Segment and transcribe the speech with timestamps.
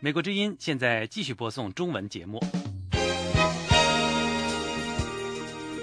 [0.00, 2.38] 美国之音现在继续播送中文节目。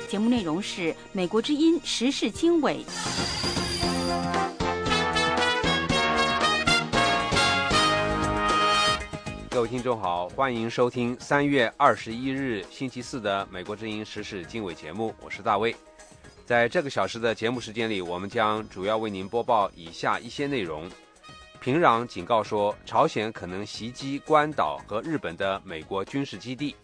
[0.07, 2.85] 节目内容是美国之音时事经纬。
[9.49, 15.75] 各位听众好，欢迎收听三月二十一日星期四的美国之音时事经纬节目，我是大卫。
[16.51, 20.91] 在这个小时的节目时间里，我们将主要为您播报以下一些内容：
[21.61, 26.75] 平壤警告说，朝鲜可能袭击关岛和日本的美国军事基地。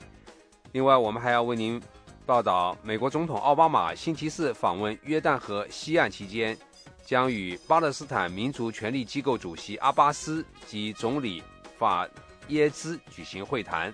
[0.72, 1.82] 另外，我们还要为您
[2.26, 6.58] 报道，美国总统奥巴马星期四访问约旦河西岸期间，
[7.06, 11.44] 将与巴勒斯坦民族权力机构主席阿巴斯及总理
[11.78, 12.08] 法。
[12.48, 13.94] 耶兹举行会谈。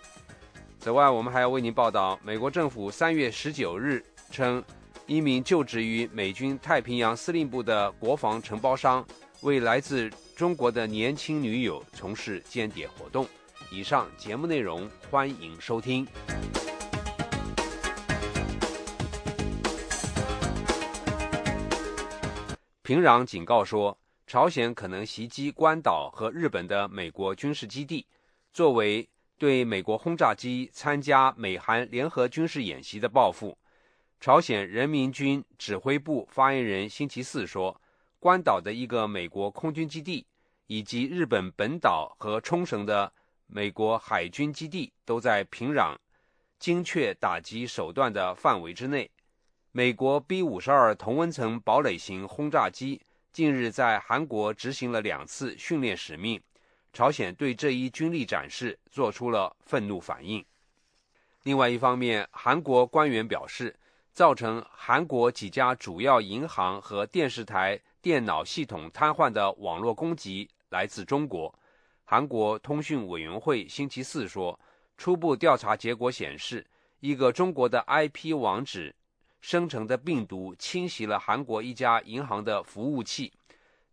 [0.79, 4.63] 此外，我们还要为您报道，美国政府三月十九日称，
[5.05, 9.05] 一名就职于美军太平洋司令部的国防承包商
[9.41, 13.27] 为来自中国的年轻女友从事间谍活动。
[13.69, 16.07] 以上节目内容，欢迎收听。
[22.81, 28.05] 平壤警告说，朝鲜可能袭击关岛和日本的美国军事基地。
[28.53, 33.57] 作为对美国轰炸机参加美韩联合军事演习的报复，
[34.23, 37.81] 朝鲜人民军指挥部发言人星期四说，
[38.21, 40.25] 关岛的一个美国空军基地
[40.67, 43.11] 以及日本本岛和冲绳的
[43.47, 45.93] 美国海军基地都在平壤
[46.57, 49.11] 精确打击手段的范围之内。
[49.73, 53.01] 美国 B 五十二同温层堡垒型轰炸机
[53.33, 56.41] 近日在韩国执行了两次训练使命。
[56.93, 60.45] 朝鲜对这一军力展示做出了愤怒反应。
[61.43, 63.75] 另外一方面，韩国官员表示，
[64.13, 71.53] 造成韩国几家主要银行和电视台电脑系统瘫痪的网络攻击来自中国。
[72.05, 74.57] 韩国通讯委员会星期四说，
[74.97, 76.65] 初步调查结果显示，
[76.99, 78.95] 一个中国的 IP 网址
[79.41, 83.33] 生成的病毒侵袭了韩国一家银行的服务器。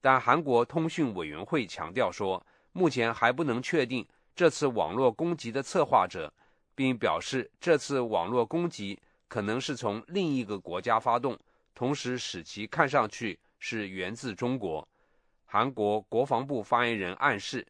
[0.01, 2.45] 但韩国通讯委员会强调说。
[2.73, 6.33] 目前还不能确定这次网络攻击的策划者，
[6.73, 8.97] 并表示这次网络攻击
[9.31, 11.39] 可能是从另一个国家发动，
[11.73, 14.87] 同时使其看上去是源自中国。
[15.47, 17.65] 韩国国防部发言人暗示，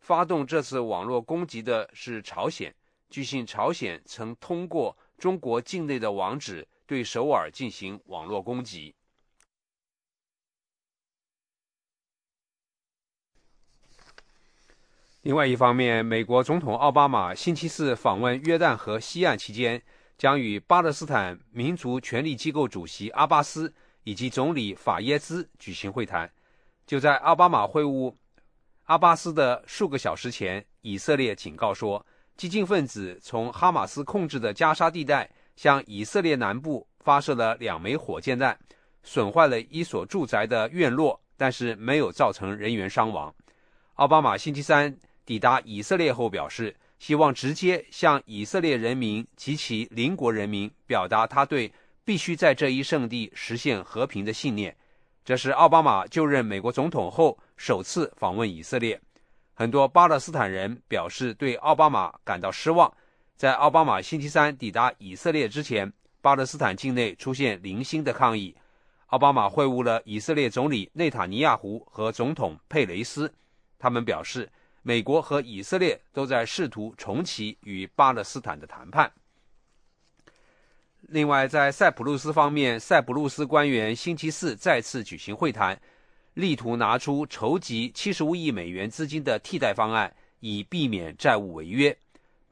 [0.00, 2.74] 发动这次网络攻击的是朝鲜。
[3.10, 8.94] 据信，朝鲜曾通过中国境内的网址对首尔进行网络攻击。
[15.20, 19.82] 另外一方面，美国总统奥巴马星期四访问约旦河西岸期间，
[20.18, 23.72] 将与巴勒斯坦民族权力机构主席阿巴斯
[24.04, 26.30] 以及总理法耶兹举行会谈。
[26.86, 28.14] 就在奥巴马会晤
[28.84, 32.04] 阿巴斯的数个小时前，以色列警告说，
[32.36, 38.58] 激进分子从哈马斯控制的加沙地带向以色列南部发射了两枚火箭弹，
[39.02, 43.34] 损坏了一所住宅的院落，但是没有造成人员伤亡。
[43.94, 44.96] 奥巴马星期三。
[45.24, 51.68] 抵达以色列后表示，希望直接向以色列人民及其邻国人民表达他对
[52.04, 54.72] 必须在这一圣地实现和平的信念。
[55.24, 59.00] 这是奥巴马就任美国总统后首次访问以色列。
[59.52, 62.88] 很多巴勒斯坦人表示对奥巴马感到失望。
[63.36, 68.54] 在奥巴马星期三抵达以色列之前，巴勒斯坦境内出现零星的抗议。
[69.06, 73.34] 奥巴马会晤了以色列总理内塔尼亚胡和总统佩雷斯，
[73.76, 74.48] 他们表示。
[74.82, 79.10] 美国和以色列都在试图重启与巴勒斯坦的谈判。
[81.08, 85.80] 另外，在塞浦路斯方面，塞浦路斯官员星期四再次举行会谈，
[86.34, 91.96] 力图拿出筹集七十五亿美元资金的替代方案，以避免债务违约。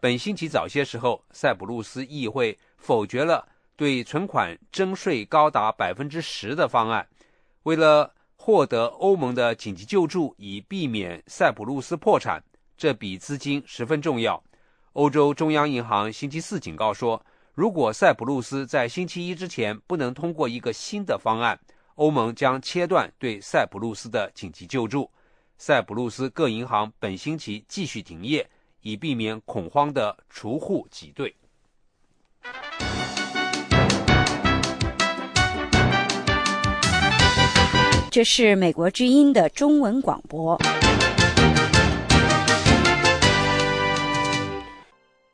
[0.01, 7.07] 本星期早些时候，塞浦路斯议会否决了对存款征税高达百分之十的方案。
[7.63, 12.43] 为了获得欧盟的紧急救助，以避免塞浦路斯破产，
[12.75, 14.43] 这笔资金十分重要。
[14.95, 17.23] 欧洲中央银行星期四警告说，
[17.53, 21.61] 如果塞浦路斯在星期一之前不能通过一个新的方案，
[21.97, 25.11] 欧盟将切断对塞浦路斯的紧急救助。
[25.59, 28.49] 塞浦路斯各银行本星期继续停业，
[28.81, 31.37] 以避免恐慌的储户挤兑。
[38.11, 40.59] 这是美国之音的中文广播。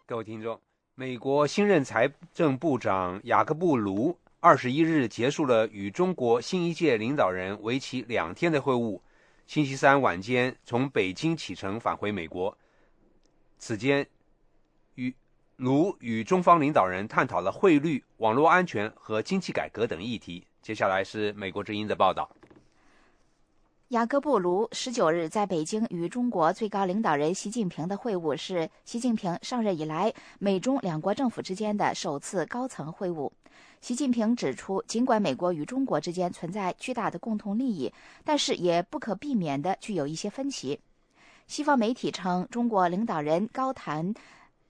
[0.05, 0.61] 各位听众，
[0.95, 9.01] 美国新任财政部长雅各布·卢二十一日结束了与中国新一届领导人为期两天的会晤，
[9.47, 12.55] 星期三晚间从北京启程返回美国。
[13.59, 14.07] 此间，
[14.97, 15.15] 与
[15.57, 20.47] 卢与中方领导人探讨了汇率、网络安全和经济改革等议题。
[20.61, 22.31] 接下来是美国之音的报道。
[23.91, 33.31] 雅各布·卢十九日在北京与中国最高领导人习近平的会晤是习近平上任以来美中两国政府之间的首次高层会晤。
[33.81, 37.93] 习近平指出，尽管美国与中国之间存在巨大的共同利益，
[38.25, 40.81] 但是也不可避免的具有一些分歧。
[41.47, 44.13] 西方媒体称，中国领导人高谈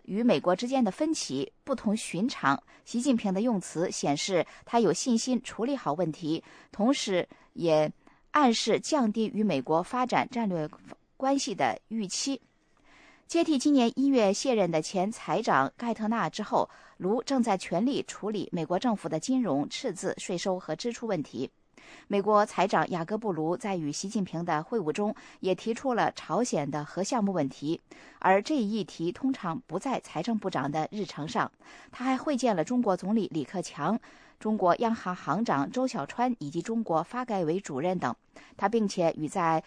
[0.02, 2.62] 与美国之间的分歧不同寻常。
[2.84, 7.90] 习近平的用词显示他有信心处理好问题，同时也。
[8.36, 10.68] 暗示降低与美国发展战略
[11.16, 12.38] 关系的预期。
[13.26, 16.68] 接替今年一月卸任的前财长盖特纳之后，
[16.98, 21.50] 卢正在全力处理美国政府的金融、赤字、税收和支出问题。
[22.08, 27.80] 美国财长雅各布·卢在与习近平的会晤中也提出了朝鲜的核项目问题，
[28.18, 31.50] 而这一议题通常不在财政部长的日程上。
[31.90, 33.98] 他还会见了中国总理李克强。
[34.38, 38.14] 中国央行行长周小川以及中国发改委主任等，
[38.56, 39.62] 他并且与在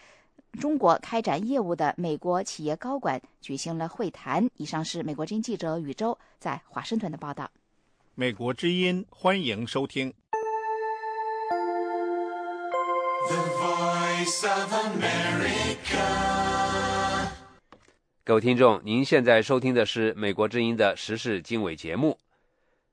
[0.58, 4.48] 中国开展业务的美国企业高管举行了会谈。
[4.56, 7.50] 以上是美国之音记者宇宙在华盛顿的报道。
[8.14, 10.12] 美国之音欢迎收听。
[18.24, 22.16] 各位听众，您现在收听的是美国之音的时事经纬节目。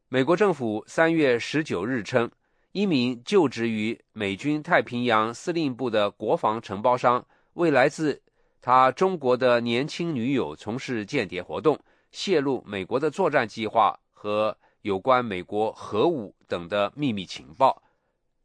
[0.09, 2.31] 美国政府三月十九日称，
[2.71, 7.25] 一名就职于美军太平洋司令部的国防承包商
[7.55, 8.21] 为来自
[8.61, 11.77] 他中国的年轻女友从事间谍活动，
[12.09, 17.83] 泄露美国的作战计划和有关美国核武等的秘密情报。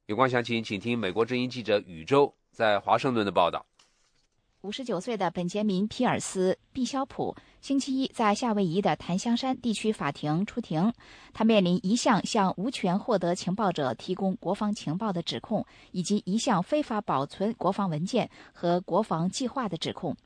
[0.07, 3.65] 有关详情，请听美国之音记者宇宙在华盛顿的报道。
[4.63, 10.93] 五十九岁的本杰明·皮尔斯·毕肖普星期一在夏威夷的檀香山地区法庭出庭，
[11.35, 20.17] 他面临一项向无权获得情报者提供国防情报的指控，以及一项非法保存国防文件和国防计划的指控。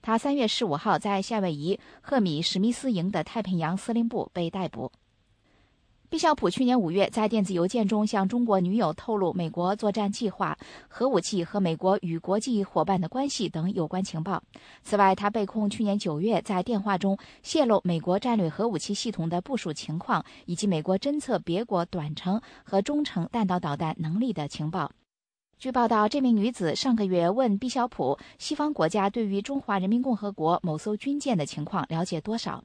[0.00, 4.92] 他三月十五号在夏威夷赫米史密斯营的太平洋司令部被逮捕。
[6.10, 10.58] 毕肖普去年五月在电子邮件中向中国女友透露美国作战计划、
[10.88, 14.42] 核武器和美国与国际伙伴的关系等有关情报。
[14.82, 24.90] 此外，他被控去年九月在电话中泄露美国战略核武器系统的部署情况，以及美国侦测别国短程和中程弹道导弹能力的情报。
[25.60, 32.64] 据报道，这名女子上个月问毕肖普：“西方国家对于中华人民共和国某艘军舰的情况了解多少？”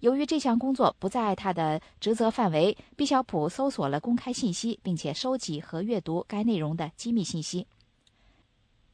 [0.00, 7.66] 由于这项工作不在他的职责范围，毕肖普搜索了公开信息，并且收集和阅读该内容的机密信息。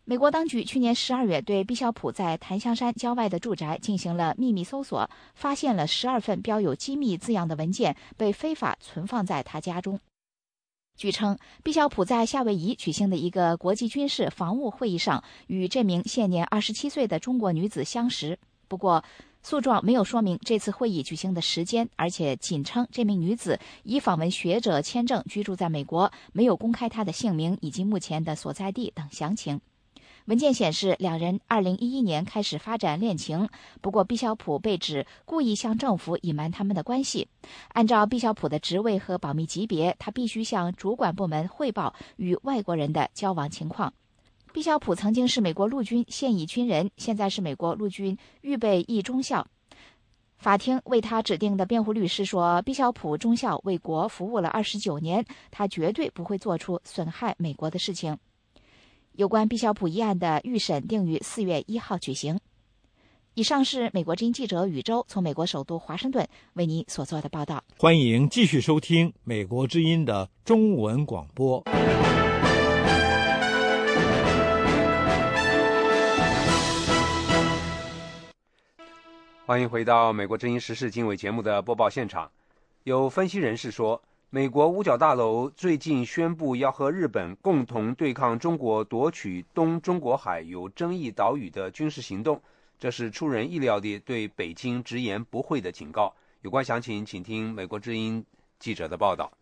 [0.04, 10.00] 美国当局去年十二月对毕肖普在檀香山郊外的住宅进行了秘密搜索，发现了十二份标有“机密”字样的文件被非法存放在他家中。
[10.96, 18.38] 据称，毕肖普在夏威夷举行的一个国际军事防务会议上与这名现年二十七岁的中国女子相识。
[18.66, 19.04] 不过，
[19.42, 29.60] 诉状没有说明这次会议举行的时间，而且仅称这名女子以访问学者签证居住在美国，没有公开她的姓名以及目前的所在地等详情。
[30.26, 33.48] 文件显示，两人2011年开始发展恋情。
[33.80, 37.28] 不过，毕肖普被指故意向政府隐瞒他们的关系。
[37.68, 43.94] 按照毕肖普的职位和保密级别，他必须向主管部门汇报与外国人的交往情况。
[44.58, 49.46] 毕肖普曾经是美国陆军现役军人，现在是美国陆军预备役中校。
[50.36, 58.18] 法庭为他指定的辩护律师说：“毕肖普中校为国服务了二十九年，他绝对不会做出损害美国的事情。”
[59.14, 62.36] 有关毕肖普一案的预审定于四月一号举行。
[63.34, 67.62] 以上是美国之音记者宇宙从美国首都华盛顿为您所做的报道。
[67.76, 71.62] 欢迎继续收听美国之音的中文广播。
[79.48, 82.30] 欢迎回到美国之音时事经纬节目的播报现场。
[82.84, 92.38] 有分析人士说，美国五角大楼最近宣布要和日本共同对抗中国夺取东中国海有争议岛屿的军事行动，
[92.78, 96.14] 这是出人意料的对北京直言不讳的警告。
[96.42, 98.22] 有关详情，请听美国之音
[98.58, 99.32] 记者的报道。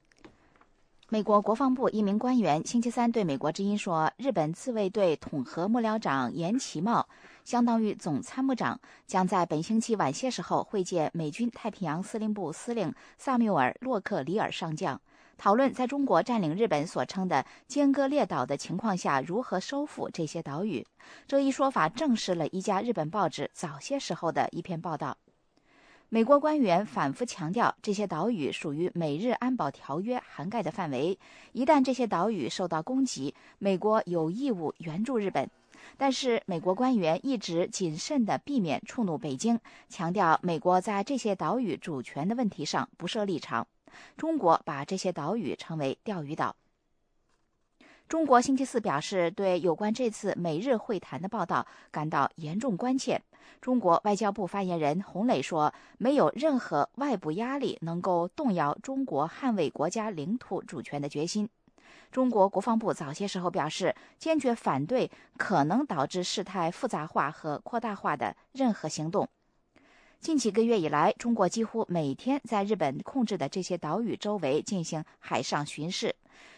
[1.08, 7.06] 美国国防部一名官员星期三对美国之音说，日本自卫队统合幕僚长岩崎茂。
[7.44, 15.00] 相当于总参谋长将在本星期晚些时候会见美军太平洋司令部司令萨缪尔·洛克里尔上将。
[15.38, 20.84] 讨论在中国占领日本所称的“尖阁列岛”的情况下如何收复这些岛屿。
[21.28, 25.16] 这一说法证实了一家日本报纸早些时候的一篇报道。
[26.08, 31.18] 美国官员反复强调，这些岛屿属于美日安保条约涵盖的范围。
[31.52, 35.50] 一旦这些岛屿受到攻击，美国有义务援助日本。
[35.96, 39.58] 但是，美国官员一直谨慎地避免触怒北京，
[39.88, 43.66] 强调美国在这些岛屿主权的问题上不设立场。
[44.16, 46.54] 中国把这些岛屿称为钓鱼岛。
[48.08, 53.20] 中国星期四表示，对有关这次美日会谈的报道感到严重关切。
[53.60, 61.48] 中国外交部发言人洪磊说：“没有任何外部压力能够动摇中国捍卫国家领土主权的决心。”
[62.12, 69.28] 中国国防部早些时候表示，坚决反对可能导致事态复杂化和扩大化的任何行动。
[70.18, 76.14] 近几个月以来，中国几乎每天在日本控制的这些岛屿周围进行海上巡视。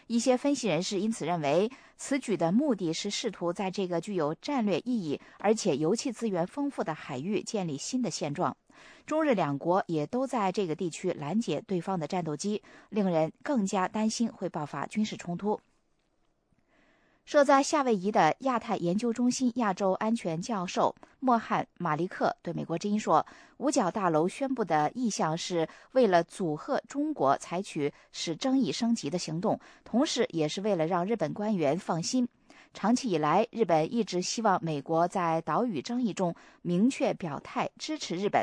[0.09, 8.57] 一些分析人士因此认为，此举的目的是试图在这个具有战略意义而且油气资源丰富的海域建立新的现状。
[9.05, 15.61] 中日两国也都在这个地区拦截对方的战斗机，令人更加担心会爆发军事冲突。
[17.29, 23.27] 设在夏威夷的亚太研究中心亚洲安全教授莫汉·马利克对美国之音说
[23.59, 32.27] ：“五角大楼宣布的意向是为了阻吓中国采取使争议升级的行动，同时也是为了让日本官员放心。
[32.73, 38.43] 长期以来，日本一直希望美国在岛屿争议中明确表态支持日本。”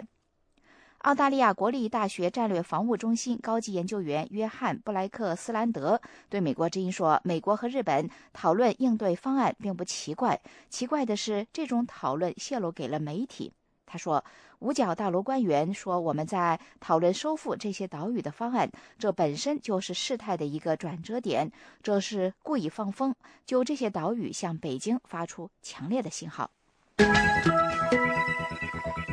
[1.05, 13.53] 澳大利亚国立大学战略防务中心高级研究员约翰·布莱克斯兰德对美国之音说：“美国和日本讨论应对方案并不奇怪，奇怪的是这种讨论泄露给了媒体。”
[13.85, 14.25] 他说
[14.57, 21.51] ：“五角大楼官员说我们在讨论收复这些岛屿的方案，这本身就是事态的一个转折点，
[21.83, 23.13] 这是故意放风，
[23.45, 26.49] 就这些岛屿向北京发出强烈的信号。”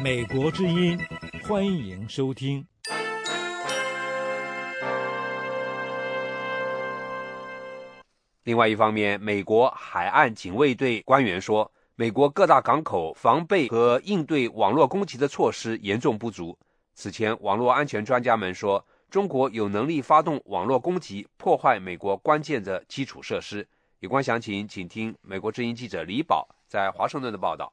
[0.03, 0.99] 美国之音。
[1.45, 2.65] 欢迎收听。
[8.45, 16.57] 另外一方面，美国海岸警卫队官员说，美国各大港口防备和应对网络攻击的措施严重不足。
[16.95, 23.67] 此前，网络安全专家们说，中国有能力发动网络攻击，破坏美国关键的基础设施。
[23.99, 27.73] 有关详情，请听美国之音记者李宝在华盛顿的报道。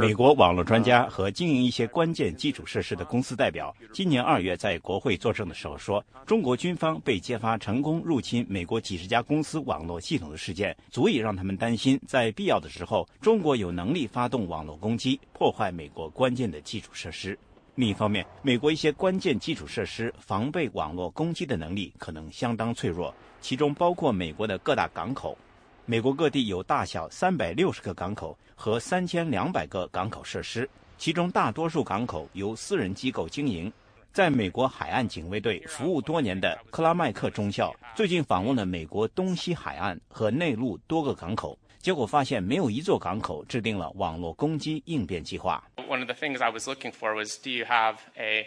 [0.00, 17.38] 美国网络专家和经营一些关键基础设施的公司代表，今年二月在国会作证的时候说，中国军方被揭发成功入侵美国几十家公司网络系统的事件，足以让他们担心，在必要的时候，中国有能力发动网络攻击，破坏美国关键的基础设施。
[17.74, 25.36] 另一方面，美国一些关键基础设施防备网络攻击的能力可能相当脆弱，其中包括美国的各大港口。
[25.84, 33.70] 美国各地有大小三百六十个港口和三千两百个港口设施，其中大多数港口由私人机构经营。
[34.12, 45.64] 在美国海岸警卫队服务多年的克拉麦克中校最近访问了美国东西海岸和内陆多个港口，结果发现没有一座港口制定了网络攻击应变计划。
[45.88, 48.46] One of the things I was looking for was, do you have a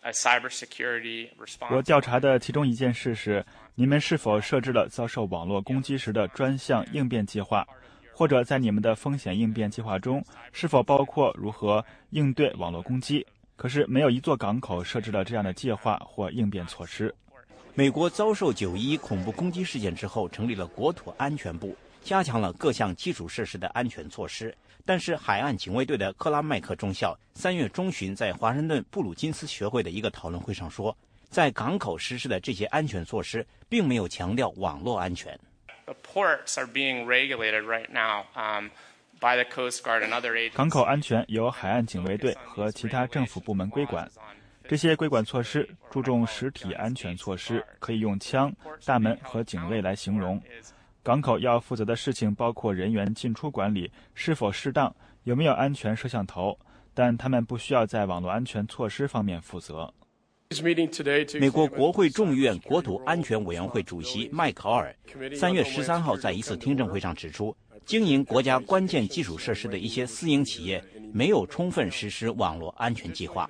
[0.00, 1.76] a cybersecurity response?
[1.76, 3.44] 我调查的其中一件事是。
[3.74, 7.66] 你们是否设置了遭受网络攻击时的专项应变计划，
[8.12, 13.26] 或者在你们的风险应变计划中是否包括如何应对网络攻击？
[13.56, 17.14] 可是没有一座港口设置了这样的计划或应变措施。
[17.74, 24.54] 美国遭受九一恐怖攻击事件之后，成立了国土安全部，加强了各项基础设施的安全措施。
[24.84, 30.94] 但是，海岸警卫队的克拉麦克中校三月中旬在华盛顿布鲁金斯学会的一个讨论会上说。
[31.32, 35.36] 在港口实施的这些安全措施，并没有强调网络安全。
[40.52, 44.06] 港口安全由海岸警卫队和其他政府部门归管。
[44.68, 50.38] 这些规管措施注重实体安全措施，可以用枪、大门和警卫来形容。
[51.02, 56.58] 港口要负责的事情包括人员进出管理是否适当，有没有安全摄像头，
[56.92, 59.92] 但他们不需要在网络安全措施方面负责。
[61.40, 64.94] 美国国会众议院国土安全委员会主席迈考尔
[65.34, 67.56] 三月十三号在一次听证会上指出，
[67.86, 70.82] 经营国家关键基础设施的一些私营企业
[71.12, 73.48] 没有充分实施网络安全计划。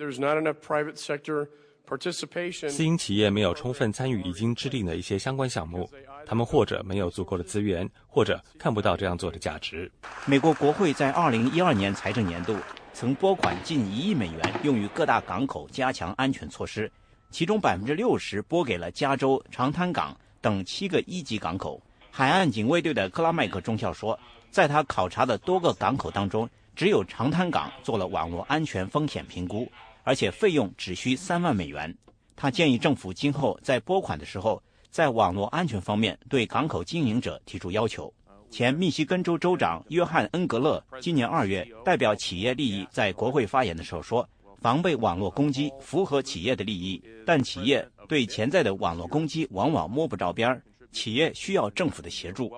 [2.69, 5.89] 私营企业没有充分参与已经制定的一些相关项目，
[6.25, 9.91] 他们或者没有足够的资源，或者看不到这样做的价值。
[10.25, 12.57] 美国国会在二零一二年财政年度。
[12.95, 16.91] 曾拨款近一亿美元用于各大港口加强安全措施，
[17.31, 21.81] 其中百分之六十拨给了加州长滩港等七个一级港口。
[22.11, 24.19] 海岸警卫队的克拉麦克中校说，
[24.51, 29.67] 在他考察的多个港口当中，只有长滩港做了网络安全风险评估，
[30.05, 31.97] 而且费用只需三万美元。
[32.37, 38.13] 他建议政府今后在拨款的时候，在网络安全方面对港口经营者提出要求。
[38.53, 44.29] 前密西根州州长约翰·恩格勒今年二月代表企业利益在国会发言的时候说
[44.61, 52.53] ：“防备网络攻击符合企业的利益，但企业对潜在的网络攻击往往摸不着边儿。”企业需要政府的协助。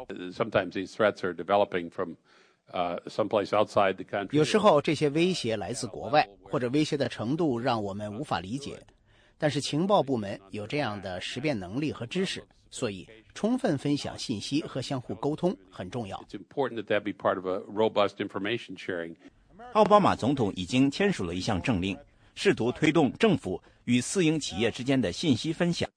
[4.33, 8.83] 有时候这些威胁来自国外，或者威胁的程度让我们无法理解。
[9.39, 12.43] 但是情报部门有这样的识别能力和知识，
[12.75, 16.21] 所以充分分享信息和相互沟通很重要。
[19.75, 21.97] 奥巴马总统已经签署了一项政令，
[22.35, 25.89] 试图推动政府与私营企业之间的信息分享。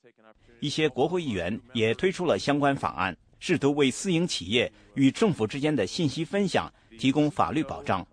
[0.59, 8.05] 一些国会议员也推出了相关法案，试图为私营企业与政府之间的信息分享提供法律保障。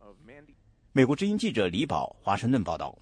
[0.92, 2.99] 美国之音记者李宝华盛顿报道。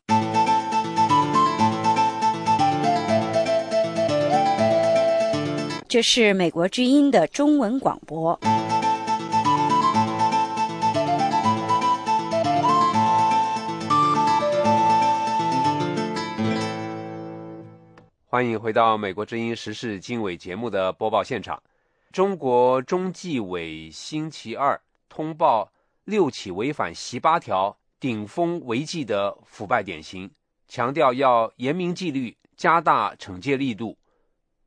[5.93, 8.41] 这是美国之音的中文广播。
[18.25, 21.63] 欢迎回到美国之音时事经纬节目的播报现场。
[22.11, 24.81] 中国中纪委星期二
[25.11, 25.71] 通报
[26.05, 30.31] 六起违反“十八条”顶风违纪的腐败典型，
[30.67, 33.99] 强调要严明纪律，加大惩戒力度。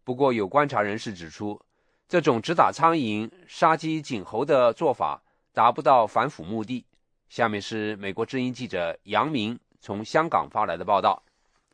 [0.05, 1.59] 不过，有观察人士指出，
[2.07, 6.85] 这种只打苍蝇、杀鸡儆猴的做法达不到反腐目的。
[7.27, 11.23] 下面是美国之音记者杨明从香港发来的报道。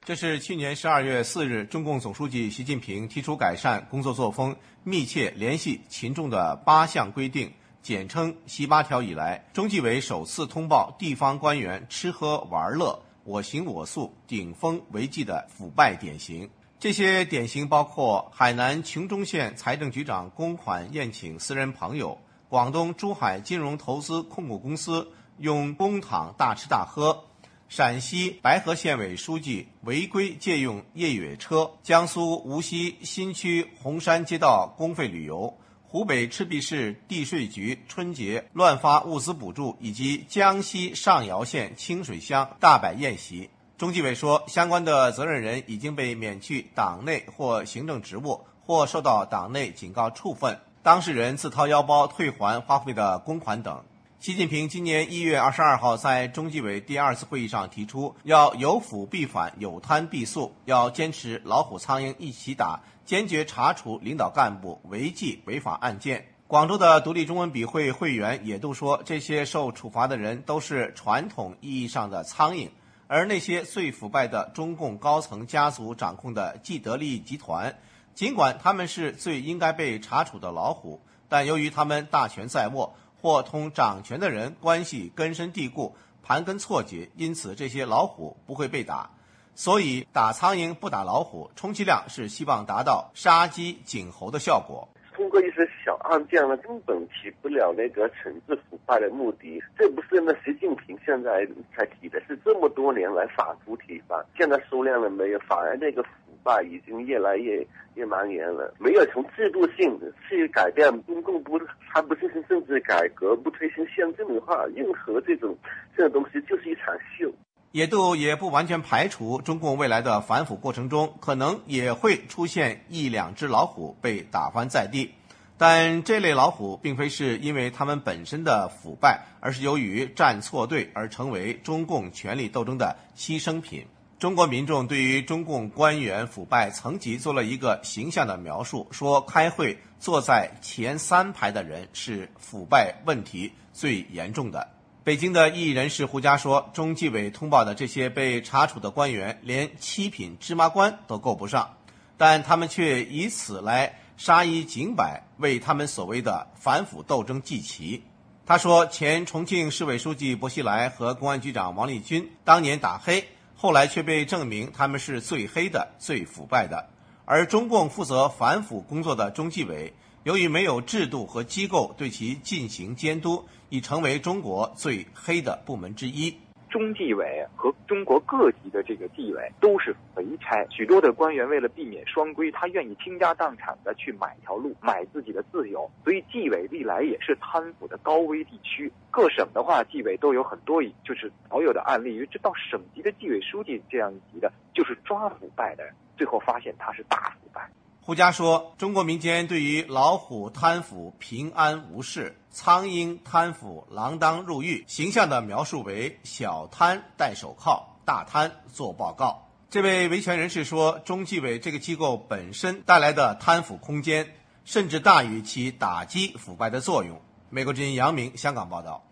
[0.05, 16.49] 这是去年十二月四日，中共总书记习近平提出改善工作作风、密切联系群众的八项规定，简称“习八条”以来，中纪委首次通报地方官员吃喝玩乐、我行我素、顶风违纪的腐败典型。
[16.81, 22.17] 这些典型包括海南琼中县财政局长公款宴请私人朋友，
[22.49, 27.25] 广东珠海金融投资控股公司用公帑大吃大喝。
[27.69, 43.51] 陕西白河县委书记违规借用越野车，江苏无锡新区洪山街道公费旅游，湖北赤壁市地税局春节乱发物资补助，以及江西上饶县清水乡大摆宴席。
[43.81, 53.83] 中纪委说，相关的责任人已经被免去党内或行政职务，或受到党内警告处分，当事人自掏腰包退还花费的公款等。
[54.19, 66.23] 习近平今年一月二十二号在中纪委第二次会议上提出，要有腐必反，有贪必肃，要坚持老虎苍蝇一起打，坚决查处领导干部违纪违法案件。
[66.45, 72.69] 广州的独立中文笔会会员也都说，这些受处罚的人都是传统意义上的苍蝇，
[73.13, 77.77] 而那些最腐败的中共高层家族掌控的既得利益集团，
[78.15, 82.95] 尽管他们是最应该被查处的老虎，但由于他们大权在握。
[83.21, 89.11] 或同掌权的人关系根深蒂固、盘根错节，因此这些老虎不会被打。
[89.53, 94.87] 所以打苍蝇不打老虎，充其量是希望达到杀鸡儆猴的效果。
[95.21, 99.61] 通过一些小案件呢，根本起不了那个惩治腐败的目的。
[99.77, 104.25] 这不是那习近平现在才提的，是这么多年来反复提吧。
[104.35, 105.39] 现在收敛了没有？
[105.47, 106.01] 反而那个。
[106.01, 106.09] 腐
[106.43, 108.73] 败，已经越来越越蔓延了。
[108.79, 109.95] 没有从制度性
[110.27, 115.55] 去改变，中共不还不进行政治改革，不推行宪政的话，任何这种
[115.95, 117.31] 这种东西就是一场秀。
[117.71, 125.13] 野度也不完全排除，中共未来的反腐过程中，可能也会出现一两只老虎被打翻在地。
[125.57, 133.85] 但这类老虎并非是因为他们本身的腐败，而是由于站错队而成为中共权力斗争的牺牲品。
[134.19, 144.67] 中国民众对于中共官员腐败层级做了一个形象的描述，说开会坐在前三排的人是腐败问题最严重的。
[145.03, 151.75] 北京的异议人士胡佳说，中纪委通报的这些被查处的官员连七品芝麻官都够不上，
[152.17, 158.03] 但他们却以此来杀一儆百，为他们所谓的反腐斗争祭旗。
[158.45, 163.25] 他说，前重庆市委书记薄熙来和公安局长王立军当年打黑。
[163.55, 166.89] 后来却被证明他们是最黑的、最腐败的，
[167.25, 176.37] 而中共负责反腐工作的中纪委，由于没有制度和机构对其进行监督，已成为中国最黑的部门之一。
[176.69, 185.89] 中纪委和中国各级的这个纪委都是肥差，许多的官员为了避免双规，他愿意倾家荡产的去买条路，买自己的自由。
[186.03, 188.91] 所以纪委历来也是贪腐的高危地区。
[189.09, 197.69] 各省的话，纪委都有很多，就是少有的案例，因为这到省级的纪委书记这样一级的，就是抓腐败的人，最后发现他是大腐败。
[198.03, 214.33] 胡佳说：“中国民间对于老虎贪腐平安无事，苍蝇贪腐锒铛入狱，形象的描述为小贪戴手铐，大贪做报告。”这位维权人士说：“中纪委这个机构本身带来的贪腐空间，
[214.65, 217.21] 甚至大于其打击腐败的作用。”
[217.53, 219.03] 美国之音杨明香港报道。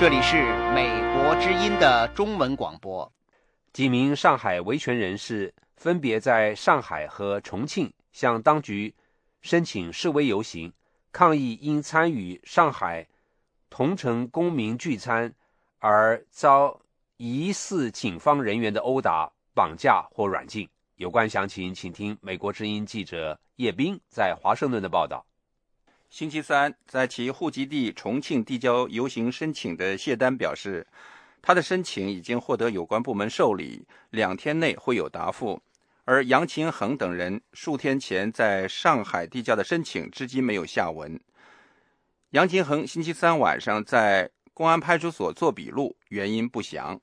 [0.00, 3.12] 这里是美国之音的中文广播。
[3.70, 8.94] 几名上海维权人士分别在上海和重庆向当局
[9.42, 10.72] 申请示威游行，
[11.12, 13.06] 抗议因参与上海
[13.68, 15.34] 同城公民聚餐
[15.80, 16.80] 而遭
[17.18, 20.66] 疑似警方人员的殴打、绑架或软禁。
[20.96, 25.26] 有关详情，请听美国之音记者叶斌在华盛顿的报道。
[26.10, 30.84] 星期三，在其户籍地重庆递交游行申请的谢丹表示，
[31.40, 35.62] 他的申请已经获得有关部门受理，两天内会有答复。
[36.04, 41.18] 而杨勤恒等人数天前在上海递交的申请至今没有下文。
[42.30, 47.00] 杨勤恒星期三晚上在公安派出所做笔录，原因不详。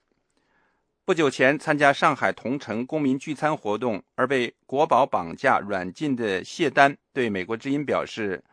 [1.05, 8.43] 不久前参加上海同城公民聚餐活动而被国保绑架软禁的谢丹对美国之音表示。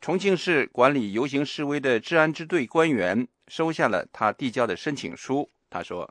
[0.00, 5.48] 重庆市管理游行示威的治安支队官员收下了他递交的申请书。
[5.68, 6.08] 他说：“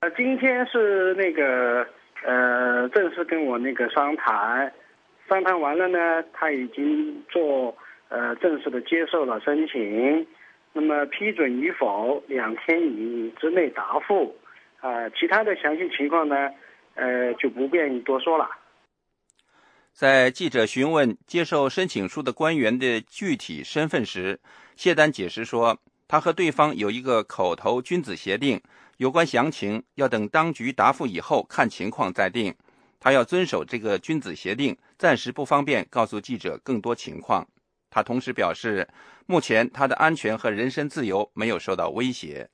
[0.00, 1.86] 呃，今天是那个
[2.24, 4.72] 呃，正式跟我那个商谈，
[5.28, 7.76] 商谈完了呢，他已经做
[8.08, 10.26] 呃正式的接受了申请，
[10.72, 14.34] 那么批准与否，两天以之内答复。
[14.80, 16.50] 啊，其他的详细情况呢，
[16.94, 18.48] 呃，就不便多说了。”
[19.96, 24.38] 在记者询问接受申请书的官员的具体身份时，
[24.76, 28.60] 谢丹解释说，他和对方有一个口头君子协定，
[28.98, 32.54] 有关详情要等当局答复以后看情况再定。
[33.00, 37.48] 他要遵守这个君子协定，暂时不方便告诉记者更多情况。
[37.88, 38.86] 他同时表示，
[39.24, 42.46] 目前他的安全和人身自由没有受到威胁。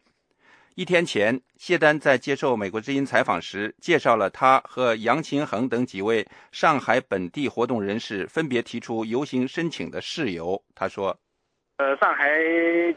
[0.75, 10.63] 一天前，谢丹在接受美国之音采访时，介绍了他和杨勤恒等几位上海本地活动人士分别提出游行申请的事由。
[10.75, 11.15] 他说
[11.77, 12.27] ：“呃，上海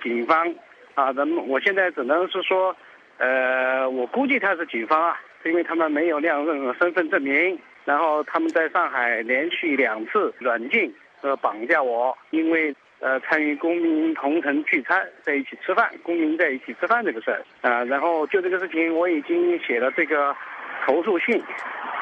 [0.01, 0.55] 警方
[0.93, 2.73] 啊，咱们我现在只能是说，
[3.17, 20.33] 呃，我估计他是警方啊，因为他们没有亮任何身份证明，然后他们在上海连续两次软禁和绑架我，因为。”呃，参与公民同城聚餐，在一起吃饭，公民在一起吃饭这个事儿啊，然后就这个事情，我已经写了这个
[20.85, 21.43] 投诉信，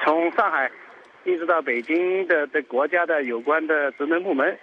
[0.03, 0.71] 从上海
[1.23, 4.57] 一直到北京的的国家的有关的职能部门，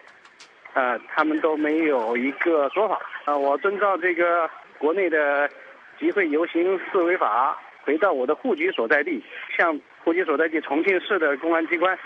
[0.73, 3.37] 啊，他们都没有一个说法啊。
[3.37, 5.51] 我遵照这个国内的
[5.99, 9.23] 集会游行示威法，回到我的户籍所在地，
[9.59, 11.99] 向户籍所在地重庆市的公安机关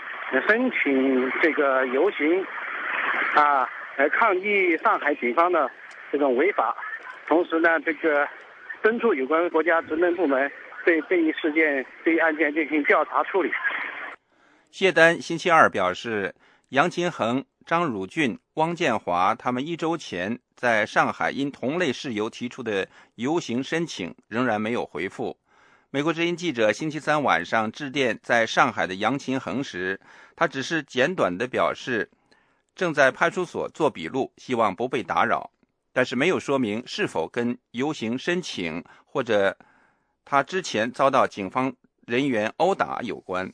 [0.47, 2.43] 申请这个游行，
[3.35, 3.69] 啊。
[3.97, 5.71] 来抗议上海警方的
[6.11, 6.75] 这种违法，
[7.27, 8.27] 同时呢，这个
[8.81, 10.51] 敦促有关国家职能部门
[10.83, 13.49] 对这一事件、对一案件进行调查处理。
[14.69, 16.35] 谢丹星期二表示，
[16.69, 25.37] 杨勤恒、张汝俊、汪建华他们一周前在上海因同类事由提出的游行申请仍然没有回复。
[25.89, 29.97] 美国之音记者星期三晚上致电在上海的杨勤恒时，
[30.35, 32.09] 他只是简短的表示。
[32.75, 35.49] 正在派出所做笔录，希望不被打扰，
[35.93, 39.57] 但是没有说明是否跟游行申请或者
[40.25, 41.73] 他之前遭到警方
[42.05, 43.51] 人员殴打有关。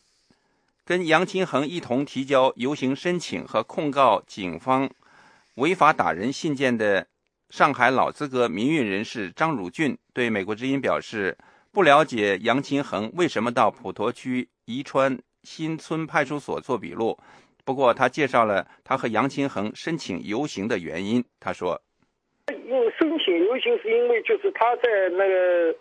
[0.83, 4.89] 跟杨金恒一同提交游行申请和控告警方
[5.55, 7.07] 违法打人信件的
[7.49, 11.37] 上海老资格民运人士张汝俊对美国之音表示，
[11.71, 17.17] 不了解杨金恒为什么到普陀区宜川新村派出所做笔录。
[17.65, 21.23] 不过，他介绍了他和杨清恒申请游行的原因。
[21.39, 21.79] 他说
[22.49, 25.73] ：“因申请游行是因为就是他在那个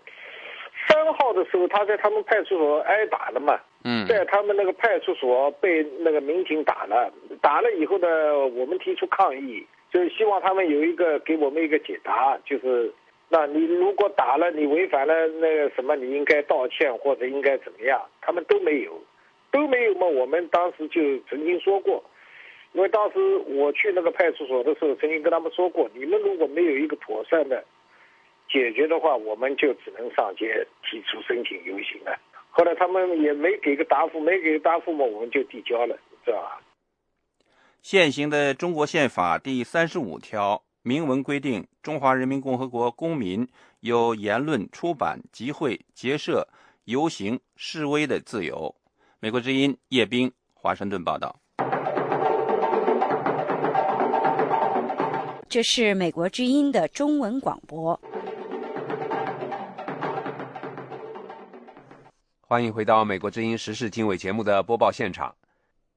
[0.89, 3.59] 三号的时候，他在他们派出所挨打了嘛。
[3.85, 8.07] 嗯，在他们那个派出所被那个民警打了，打了以后呢，
[8.49, 12.93] 我们提出抗议，就是希望他们有一个给我们一个解答，就是
[13.29, 18.01] 那你如果打了，你违反了那个什么，你应该道歉或者应该怎么样？
[18.21, 19.03] 他们都没有。”
[19.51, 20.07] 都没有嘛？
[20.07, 22.05] 我们当时就曾经说过，
[22.73, 27.65] 因为当时我去那个派出所的时候，曾经跟他们说过，你们如果没有一个妥善的
[28.49, 32.19] 解决的话，我们就只能上街提出申请游行了。
[32.51, 36.61] 后来他们也没给个答复，没给个答复嘛，我们就递交了，知道吧？
[37.81, 43.49] 现行的中国宪法第三十五条明文规定，中华人民共和国公民
[43.81, 46.47] 有言论、出版、集会、结社、
[46.85, 48.75] 游行、示威的自由。
[49.23, 51.39] 美国之音叶冰，华盛顿报道。
[55.47, 58.01] 这是美国之音的中文广播。
[62.41, 65.37] 欢迎回到美国之音时事经纬节目的播报现场。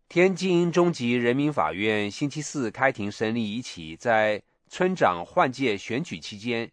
[0.09, 6.69] 天津中级人民法院星期四开庭审理一起在村长换届选举期间，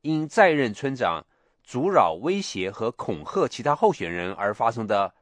[0.00, 1.26] 因在任村长
[1.62, 5.12] 阻扰、威胁和恐吓其他候选人而发生的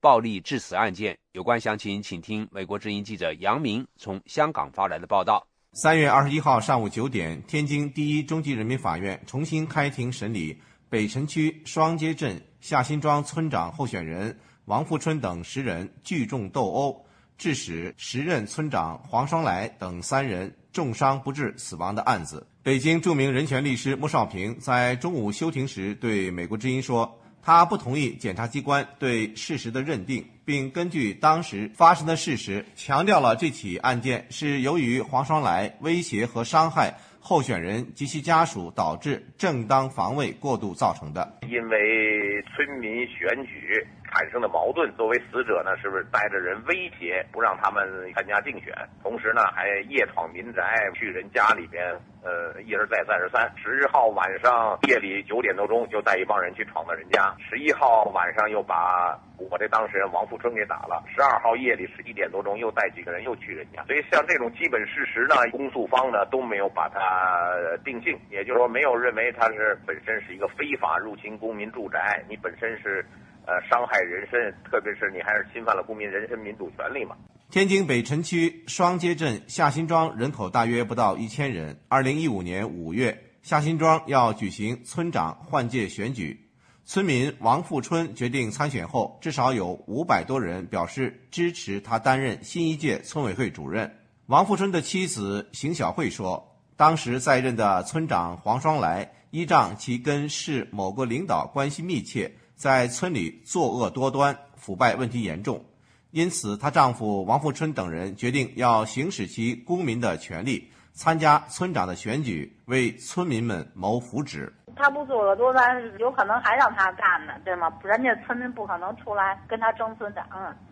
[0.00, 1.16] 暴力致死案件。
[1.32, 5.46] 有关详情，请听美国之音记者杨明从香港发来的报道。
[5.74, 14.36] 三月二十一号上午九点，天津第一中级人民法院重新开庭审理北辰区双街镇夏辛庄村长候选人。
[14.66, 17.04] 王富春等十人聚众斗殴，
[17.36, 41.38] 致使时任村长黄双来等三人重伤不治死亡的案子，北京著名人权律师穆少平在中午休庭时对美国之音说：“他不同意检察机关对事实的认定，并根据当时发生的事实，强调了这起案件是由于黄双来威胁和伤害候选人及其家属，导致正当防卫过度造成的。
[41.48, 48.74] 因为村民选举。”产生的矛盾，作为死者呢，是不是带着人威胁不让他们参加竞选？
[49.02, 50.62] 同时呢，还夜闯民宅，
[50.94, 51.94] 去人家里边，
[52.24, 53.50] 呃，一而再，再而三。
[53.56, 57.32] 十号晚上夜里九点多钟，就带一帮人去闯到人家。
[57.38, 61.02] 十一号晚上又把我这当事人王富春给打了。
[61.14, 63.84] 十二号夜里十一点多钟，又带几个人又去人家。
[63.84, 73.06] 所以像这种基本事实呢，公诉方呢都没有把它定性，也就是说没有认为他是本身是一个非法入侵公民住宅，你本身是。
[73.50, 77.16] 呃，伤害人身，特别是你还是侵犯了公民人身民主权利嘛？
[77.50, 81.76] 天津北辰区双街镇夏辛庄人口大约不到一千人。
[81.88, 86.48] 二零一五年五月，夏辛庄要举行村长换届选举，
[86.84, 93.92] 村民王富春决定参选后，至少有五百多人表示支持他担任新一届村委会主任。
[94.26, 102.30] 王富春的妻子邢小慧说，当时在任的村长黄双来依仗其跟市某个领导关系密切。
[102.60, 105.64] 在村里作恶多端、腐败问题严重，
[106.10, 114.52] 因此她丈夫王富春等人决定要行使其公民的权利，参加村长的选举，为村民们谋福祉。
[114.76, 117.72] 他不作恶多端，有可能还让他干呢，对吗？
[117.82, 120.26] 人家村民不可能出来跟他争村长。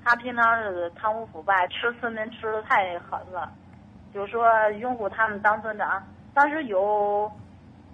[0.05, 3.51] 他平常是贪污腐败，吃村民吃的太狠了，
[4.13, 6.07] 就说拥护他们当村长。
[6.35, 7.33] 当时有。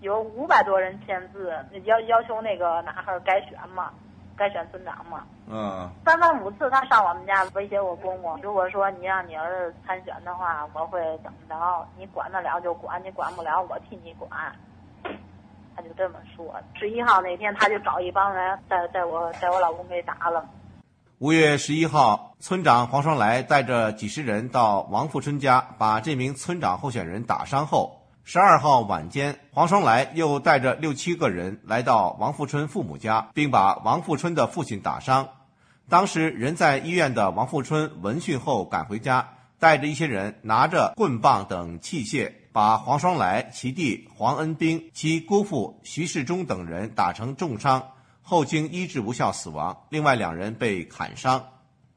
[0.04, 1.50] 有五百多人签字，
[1.84, 3.90] 要要求那个男孩改选嘛，
[4.36, 5.24] 改选村长嘛。
[5.48, 5.90] 嗯。
[6.04, 11.88] 三番五次，他上我们家威胁我公公，如果说你让你儿子参选的话，我会怎么着？
[11.96, 14.30] 你管得了就管，你管不了我替你管。
[15.74, 16.54] 他就这么说。
[16.74, 20.44] 十一号那天，他就找一帮人，在在我在我老公给打了。
[21.18, 28.03] 五月十一号，村长黄双来带着几十人到王富春家，把这名村长候选人打伤后。
[28.26, 35.28] 十二号晚间，黄双来又带着六七个人来到王富春父母家，并把王富春的父亲打伤。
[35.90, 47.90] 当时人在医院的王富春闻讯后赶回家，带着一些人拿着棍棒等器械，把黄双来、其弟黄恩兵、其姑父徐世忠等人打成重伤，
[48.22, 49.76] 后经医治无效死亡。
[49.90, 51.44] 另外两人被砍伤。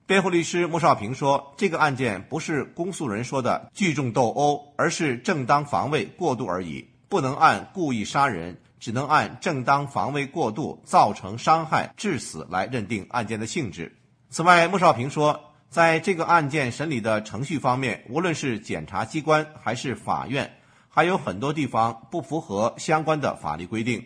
[0.07, 13.93] 辩护律师穆少平说：“这个案件不是公诉人说的聚众斗殴，而是正当防卫过度而已，不能按故意杀人，只能按正当防卫过度造成伤害致死来认定案件的性质。”
[14.31, 15.37] 此外，穆少平说，
[15.69, 20.49] 在这个案件审理的程序方面，无论是检察机关还是法院，
[20.87, 24.01] 还有很多地方不符合相关的法律规定。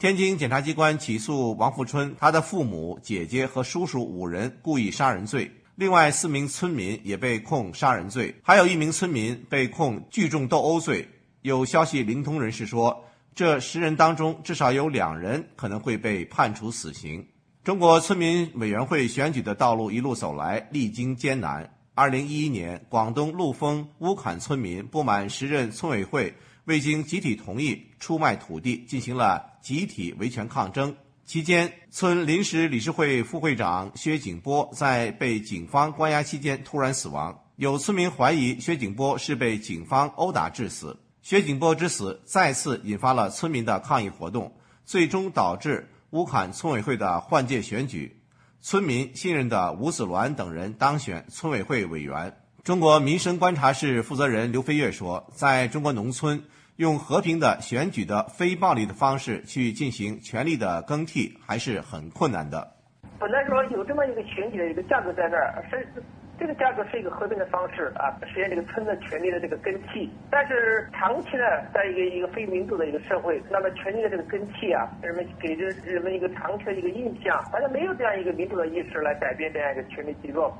[0.00, 11.06] 天津检察机关起诉王富春、他的父母、姐姐和叔叔五人故意杀人罪，另外四名村民也被控杀人罪，还有一名村民被控聚众斗殴罪。
[11.42, 17.22] 有消息灵通人士说，这十人当中至少有两人可能会被判处死刑。
[17.62, 21.70] 中国村民委员会选举的道路一路走来，历经艰难。
[21.94, 26.34] 二零一一年，广东陆丰乌坎村民不满时任村委会。
[26.66, 30.94] 未经集体同意出卖土地，进行了集体维权抗争。
[31.24, 37.38] 期间，村临时理事会副会长薛景波在被警方关押期间突然死亡。
[37.56, 40.98] 有村民怀疑薛景波是被警方殴打致死。
[41.22, 44.52] 薛景波之死再次引发了村民的抗议活动，
[44.84, 48.16] 最终导致乌坎村委会的换届选举。
[48.62, 52.34] 村民信任的吴子鸾等人当选村委会委员。
[52.64, 56.42] 中国民生观察室负责人刘飞跃说：“在中国农村，
[56.80, 62.66] 用和平的选举的非暴力的方式去进行权力的更替，还是很困难的。
[63.18, 65.86] 本来说有这么一个选举的一个价格在那儿，是。”
[66.40, 70.08] 这个价格是一个和平的方式啊，实现这个村的权力的这个更替。
[70.30, 80.50] 但是长期呢，在一个一个非民主的一个社会，那么权力的这个更替啊，人们给人人们一个长期的一个印象，好像没有这样一个民主的意识来改变这样一个权力机构，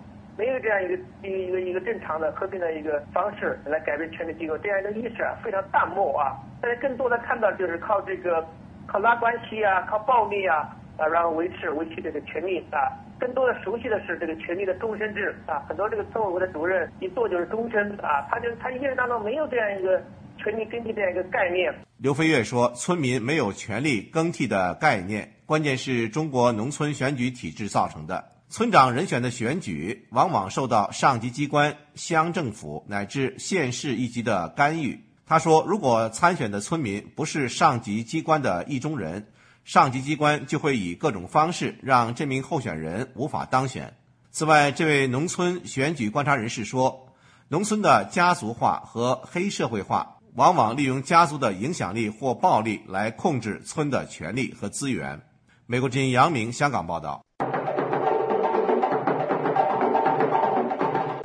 [0.41, 6.33] 没有这样一个一个一个一个正常的和平的一个方式来改变权力机构，这样一个意识啊非常淡漠啊。
[6.63, 8.43] 大家更多的看到就是靠这个
[8.87, 12.89] 靠拉关系啊，靠暴力啊啊，然后维持维持这个权利啊。
[13.19, 20.03] 更多的熟悉的是这个权力的终身制啊，很多这个村委会的主任一做就是终身啊，他就他一生当中没有这样一个
[20.39, 21.71] 权力更替这样一个概念。
[21.99, 28.25] 刘飞跃说，村民没有权力更替的概念，关键是中国农村选举体制造成的。
[28.51, 35.01] 村长人选的选举往往受到上级机关、乡政府乃至县市一级的干预。
[35.25, 39.25] 他说，如果参选的村民不是上级机关的意中人。
[39.63, 43.95] 上级机关就会以各种方式让这名候选人无法当选。
[44.33, 47.07] 此外，这位农村选举观察人士说，
[47.47, 55.21] 农村的家族化和黑社会化往往利用家族的影响力或暴力来控制村的权力和资源。
[55.67, 57.23] 美国之音杨明香港报道。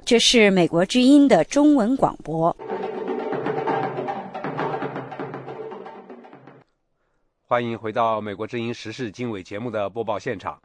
[0.06, 2.56] 这是美国之音的中文广播。
[7.42, 10.62] 欢迎回到美国之音时事经纬节目的播报现场。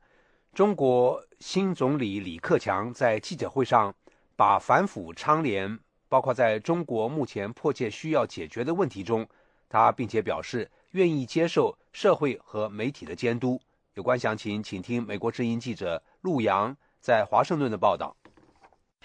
[0.53, 3.95] 中国新总理李克强在记者会上
[4.37, 5.79] 把反腐倡廉
[6.11, 9.27] 包括在中国目前迫切需要解决的问题中，
[9.71, 13.59] 他并且表示愿意接受社会和媒体的监督。
[13.95, 18.15] 有关详情，请听美国之音记者陆阳在华盛顿的报道。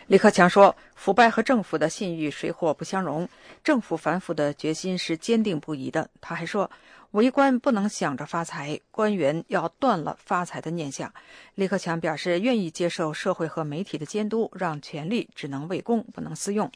[0.07, 3.27] 李克强说：“腐败和政府的信誉水火不相容，
[3.63, 6.69] 政府反腐的决心是坚定不移的。”他还说。
[7.11, 11.09] 为官不能想着发财，官员要断了发财的念想。
[11.53, 16.69] 李克强表示愿意接受社会和媒体的监督，让权力只能为公，不能私用。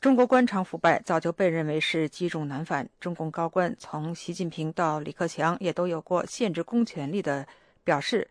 [0.00, 2.88] 中国官场腐败早就被认为是积重难返。
[2.98, 7.46] 中共高官从习近平到李克强也都有过限制公权力的
[7.84, 8.26] 表示，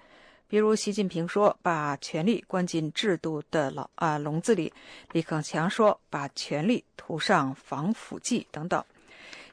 [0.48, 4.72] 比如习近平说把权力关进制度的牢啊笼子里，
[5.12, 8.84] 李克强说把权力涂上防腐剂等等。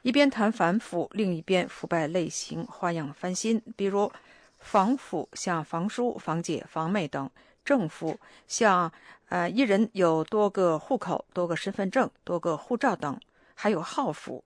[0.03, 3.61] 一边谈反腐，另一边腐败类型花样翻新。
[3.75, 4.11] 比如，
[4.59, 7.25] 防腐像房叔、房姐、房妹等；
[7.65, 8.91] 政府像
[9.29, 13.15] 呃一人有多个户口、多个身份证、多个护照等；
[13.55, 14.43] 还有号府，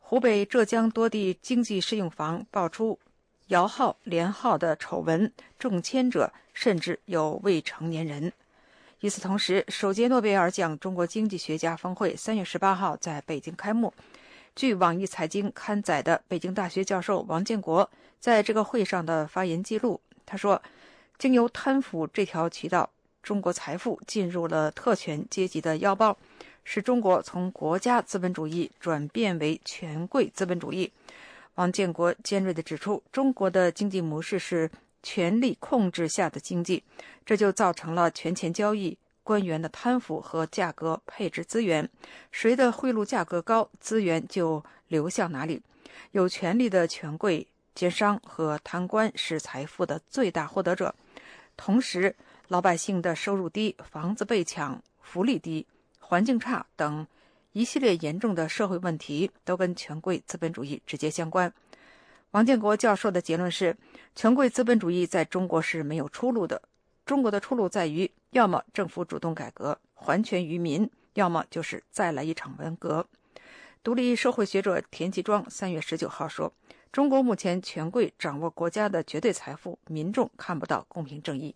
[0.00, 2.98] 湖北、浙江多地经济适用房爆出
[3.48, 8.32] 摇号连号的丑闻，中签者甚至有未成年人。
[9.00, 13.94] 与此同时，首届诺贝尔奖中国经济学家峰会三月十八号在北京开幕。
[14.56, 20.60] 据网易财经刊载的北京大学教授王建国在这个会上的发言记录，他说
[21.16, 22.90] ：“经由贪腐这条渠道，
[23.22, 26.16] 中国财富进入了特权阶级的腰包，
[26.64, 30.90] 使中国从国家资本主义转变为权贵资本主义。”
[31.56, 34.70] 王建国尖锐地指出，中国的经济模式是
[35.02, 36.82] 权力控制下的经济，
[37.24, 38.96] 这就造成了权钱交易。
[39.22, 41.90] 官员的贪腐和价格配置资源，
[42.30, 45.60] 谁的贿赂价格高，资源就流向哪里。
[46.12, 50.94] 有权力的权贵、奸商和贪官是财富的最大获得者。
[51.56, 52.14] 同时，
[52.46, 55.66] 老百姓的收入低、房子被抢、福利低、
[55.98, 57.04] 环境差等
[57.56, 61.50] 一系列严重的社会问题，都跟权贵资本主义直接相关。
[62.32, 63.74] 王建国教授的结论是：
[64.14, 66.60] 权贵资本主义在中国是没有出路的。
[67.06, 73.06] 中国的出路在于，要么政府主动改革，还权于民；要么就是再来一场文革。
[73.82, 76.52] 独立社会学者田吉庄三月十九号说
[76.92, 81.54] ：“中国目前权贵掌握国家的绝对财富，民众看不到公平正义。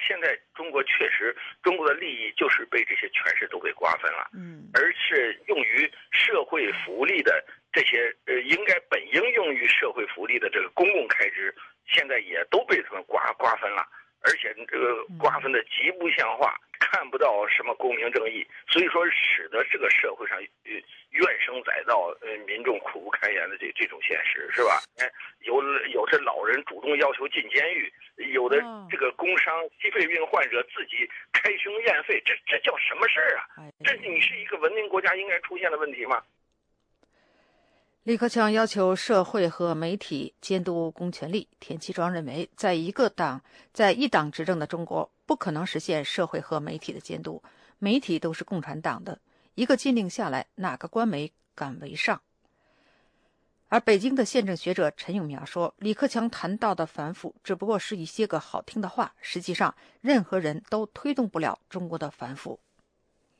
[0.00, 11.54] 现在中国确实，中国的利益就是被这些权势都给瓜分了，嗯，而是用于社会福利的这些呃，应该本应用于社会福利的这个公共开支，
[11.86, 13.86] 现在也都被他们瓜瓜分了。”
[14.26, 20.70] 而且这个瓜分的极不像话，看不到什么公平正义，所以说使得这个社会上呃
[21.10, 24.82] 怨声载道，呃民众苦不堪言的这这种现实是吧？
[24.98, 25.10] 哎，
[25.40, 25.62] 有
[25.94, 27.90] 有这老人主动要求进监狱，
[28.34, 28.60] 有的
[28.90, 33.72] 这个工伤心肺病患者自己开胸验肺，这这叫什么事儿啊？
[33.82, 36.22] 这你是一个文明国家应该出现的问题吗？
[38.04, 41.48] 李克强要求社会和媒体监督公权力。
[41.58, 43.40] 田启庄认为，在一个党
[43.72, 47.42] 在一党执政的中国，不可能实现社会和媒体的监督，
[47.78, 49.20] 媒体都是共产党的。
[49.54, 52.20] 一个禁令下来，哪个官媒敢为上？
[53.68, 62.60] 而北京的宪政学者陈永苗说，李克强谈到的反腐只不过是一些个好听的话，实际上任何人都推动不了中国的反腐。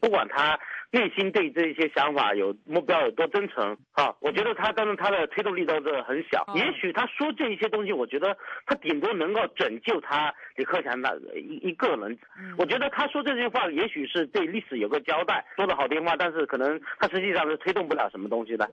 [0.05, 0.61] 不管他。
[0.91, 4.15] 内心对这些想法有目标有多真诚啊？
[4.21, 6.47] 我觉得他当然他的推动力都是很小。
[6.55, 12.17] 也许他说这一些东西，我觉得他顶多能够拯救他李克强的一一个人。
[12.57, 18.71] 我觉得他说这句话，也许是对历史有个交代，说的好听话，但是可能他实际上是推动不了什么东西的。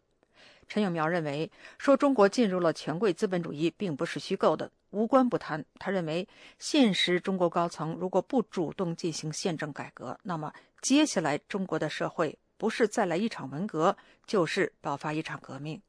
[0.68, 5.66] 陈永苗认为，说中国进入了权贵资本主义，并不是虚构的，无关不谈。
[5.80, 6.28] 他认为，
[6.60, 10.54] 现实中国高层如果不主动进行宪政改革，那么。
[10.82, 15.80] 接下来，中国的社会不是再来一场文革，就是爆发一场革命。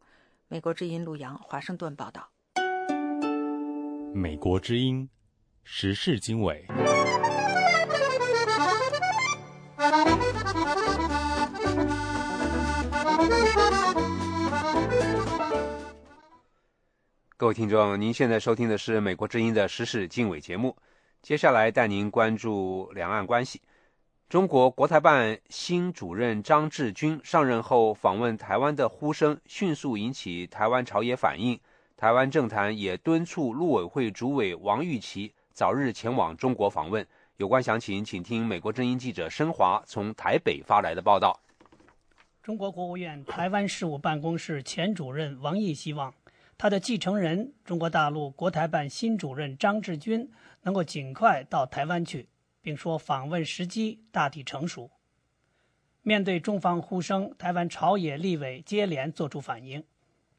[0.48, 2.28] 美国之音陆洋华盛顿报道。
[4.14, 5.08] 美国之音
[5.64, 6.66] 时事经纬。
[17.42, 20.76] 各位听众，您现在收听的是美国之音的时事经纬节目，
[21.20, 23.60] 接下来带您关注两岸关系。
[24.28, 31.58] 中国国台办新主任张志军上任后访问台湾的呼声迅速引起台湾朝野反应，
[31.96, 37.04] 台湾政坛也敦促陆委会主委王玉琦早日前往中国访问。
[37.38, 41.36] 有关详情，请听美国之音记者申华从台北发来的报道。
[42.40, 46.14] 中国国务院台湾事务办公室前主任王毅希望，
[46.62, 50.30] 他的继承人中国大陆国台办新主任张志军
[50.62, 52.28] 能够尽快到台湾去。
[52.60, 54.88] 并说访问时机大体成熟。
[56.02, 59.82] 面对中方呼声，台湾朝野立委接连作出反应。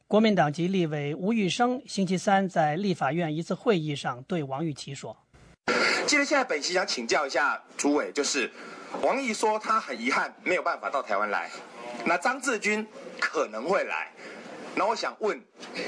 [0.07, 5.17] 国民党籍立委吴玉生星期三在立法院一次会议上对王玉琦说
[6.07, 8.49] ：“其实现在本席想请教一下主委，就是
[9.01, 11.49] 王毅说他很遗憾没有办法到台湾来，
[12.05, 12.87] 那张志军
[13.19, 14.09] 可能会来。
[14.75, 15.39] 那我想问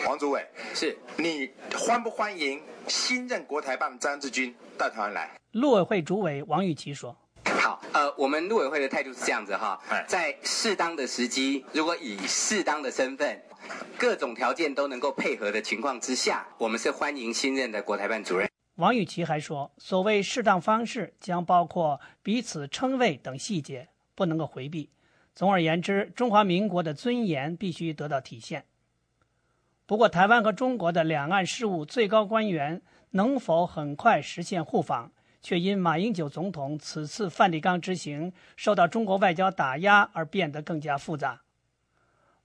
[0.07, 7.17] 王主委，是你欢不欢迎新任国台办张志军到台湾来？”陆委会主委王玉琦说
[7.59, 13.41] ：“好，呃，我们陆委会的态度是这样子哈，在适当的时机，如果以适当的身份，
[13.97, 24.91] 各种条件都能够配合的情况之下，我们是欢迎新任的国台办主任。”王玉琦还说：“所谓适当方式，将包括彼此称谓等细节，不能够回避。
[25.33, 28.65] 总而言之，中华民国的尊严必须得到体现。
[29.85, 32.81] 不过，台湾和中国的两岸事务最高官员
[33.11, 35.11] 能否很快实现互访？”
[35.41, 41.43] 却因马英九总统此次梵蒂冈之行受到中国外交打压而变得更加复杂。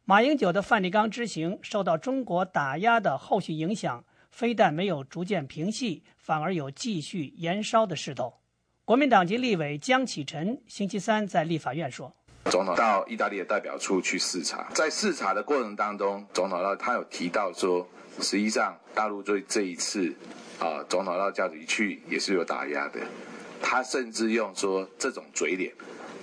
[0.04, 8.34] 马英九的梵蒂冈之行受到中国打压的后续影响，非但没有逐渐平息，反而有继续延烧的势头。
[8.84, 12.14] 国民党籍立委江启臣星期三在立法院说
[12.46, 17.86] ：“总统到意大利的代表处去视察，在视察的过程当中，总统他有提到说，
[18.20, 20.14] 实际上大陆对这一次。”
[20.60, 23.00] 啊，总统到家里去也是有打压的，
[23.62, 25.72] 他甚至用说这种嘴脸，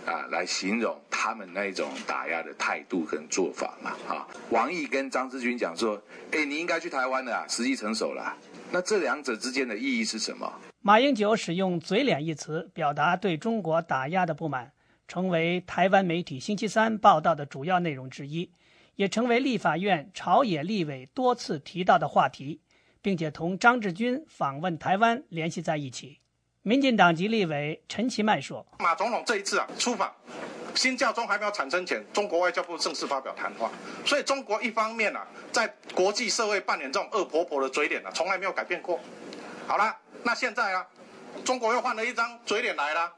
[0.06, 3.96] 啊，来形容他们那种打压的态度跟做法嘛。
[4.08, 6.00] 啊，王毅跟张志军讲说，
[6.32, 8.38] 哎，你应该去台湾的，时机成熟了。
[8.72, 10.54] 那这两者之间的意义是什么？
[10.84, 14.72] 马英九使用“嘴脸”一词表达对中国打压的不满，
[15.08, 18.52] 成为台湾媒体星期三报道的主要内容之一，
[18.96, 22.62] 也成为立法院朝野立委多次提到的话题。
[23.00, 26.20] 并且同张志军访问台湾联系在一起。
[26.64, 30.14] 民进党籍立委陈其迈说：“马总统这一次啊出访，
[30.76, 33.72] 新教宗还没有产生前，中国外交部正式发表谈话。
[34.06, 39.00] 所以中国一方面啊，在国际社会扮演这种恶婆婆的嘴脸啊，从来没有改变过。
[39.68, 40.86] 好了，那现在啊，
[41.46, 43.14] 中国又换了一张嘴脸来了，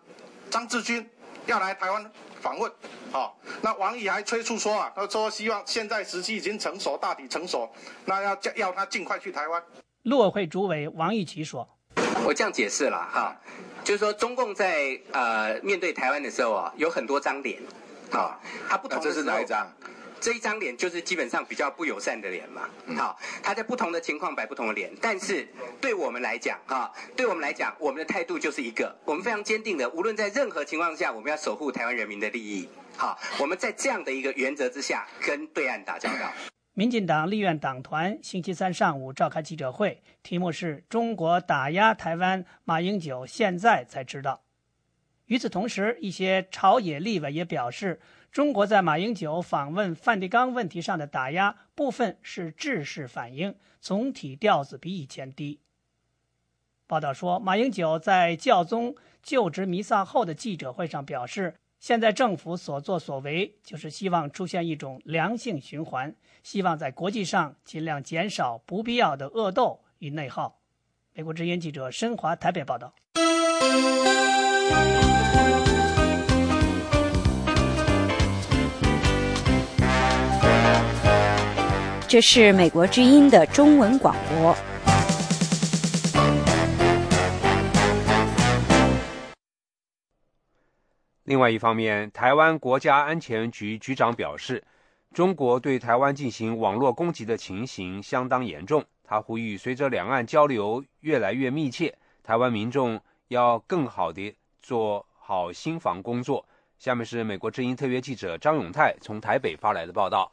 [0.51, 1.09] 张志军
[1.49, 2.71] 要来台湾访问。”
[3.11, 7.69] 好，那王毅还催促说啊，他说希望现在时机已经成熟，大体成熟，
[8.05, 9.61] 那要叫要他尽快去台湾。
[10.03, 11.67] 陆委会主委王毅奇说
[12.23, 13.35] ：“我这样解释了哈，
[13.83, 17.59] 就是说中共在呃面对台湾的时候啊，有很多张脸，
[18.11, 18.39] 啊，
[18.69, 19.67] 他不同这是哪一张？
[20.19, 25.47] 这一张脸就是基本上比较不友善的脸嘛，好，他在不同的情况摆不同的脸，但是
[25.79, 32.67] 对我们来讲，哈，对我们来讲，我们的态度就是一个，我们非常坚定的，无论在任何情况下，我们要守护台湾人民的利益。
[32.97, 36.31] 好，我们在这样的一个原则之下跟对岸打交道。
[36.73, 44.41] 民进党立院党团星期三上午召开记者会，题目是“中国打压台湾”，马英九现在才知道。
[45.25, 47.99] 与此同时，一些朝野立委也表示，
[48.31, 55.59] 中国在马英九访问梵蒂冈问题上的打压，部分是制式反应，总体调子比以前低。
[56.85, 70.59] 报道说，马英九在教宗就职弥撒后的记者会上表示，现在政府所作所为就是希望出现一种良性循环，希望在国际上尽量减少不必要的恶斗与内耗。
[71.13, 72.93] 美国之音记者申华台北报道。
[82.09, 84.55] 这是美国之音的中文广播。
[91.25, 94.63] 另外一方面，台湾国家安全局局长表示，
[95.13, 98.83] 中国对台湾进行网络攻击的情形相当严重。
[99.03, 106.43] 他呼吁，随着两岸交流越来越密切，台湾民众要更好地做好心防工作。
[106.79, 110.31] 下面是美国之音特约记者张永泰从台北发来的报道。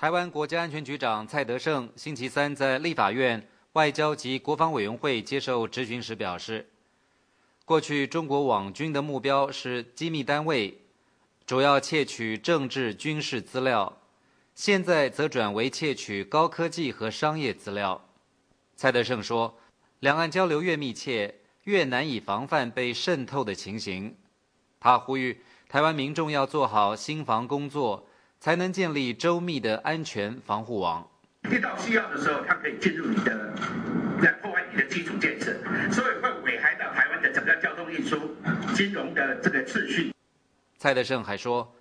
[0.00, 6.68] 台湾国家安全局长蔡德胜星期三在立法院外交及国防委员会接受质询时表示，
[7.64, 10.82] 过去中国网军的目标是机密单位，
[11.44, 13.98] 主要窃取政治军事资料，
[14.54, 18.00] 现在则转为窃取高科技和商业资料。
[18.76, 19.58] 蔡德胜说，
[19.98, 21.34] 两岸交流越密切，
[21.64, 24.16] 越难以防范被渗透的情形。
[24.78, 28.07] 他呼吁台湾民众要做好心防工作。
[28.40, 31.08] 才能建立周密的安全防护网。
[31.50, 33.54] 遇到需要的时候，它可以进入你的，
[34.20, 35.56] 来破坏你的基础建设，
[35.92, 38.16] 所以会危害到台湾的整个交通运输、
[38.74, 40.12] 金融的这个秩序。
[40.76, 41.72] 蔡德胜还说，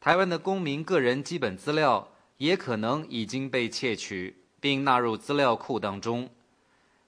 [0.00, 6.28] 台湾的公民个人基本资料也可能已经被窃取，并纳入资料库当中。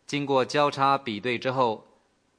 [0.06, 1.86] 经过交叉比对之后，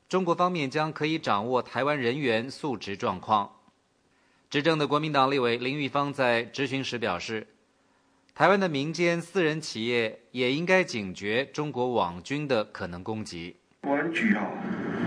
[0.09, 3.60] 中国方面将可以掌握台湾人员素质状况。
[4.51, 7.47] 执政的国民党立委林玉芳在质询时表示，
[8.35, 13.55] 台湾的民间私人企业也应该警觉中国网军的可能攻击。
[13.79, 14.51] 国安局啊，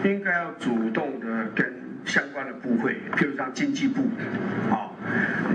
[0.02, 1.70] 应该要主动的跟
[2.06, 4.00] 相关的部会，譬如像经济部，
[4.70, 4.88] 啊，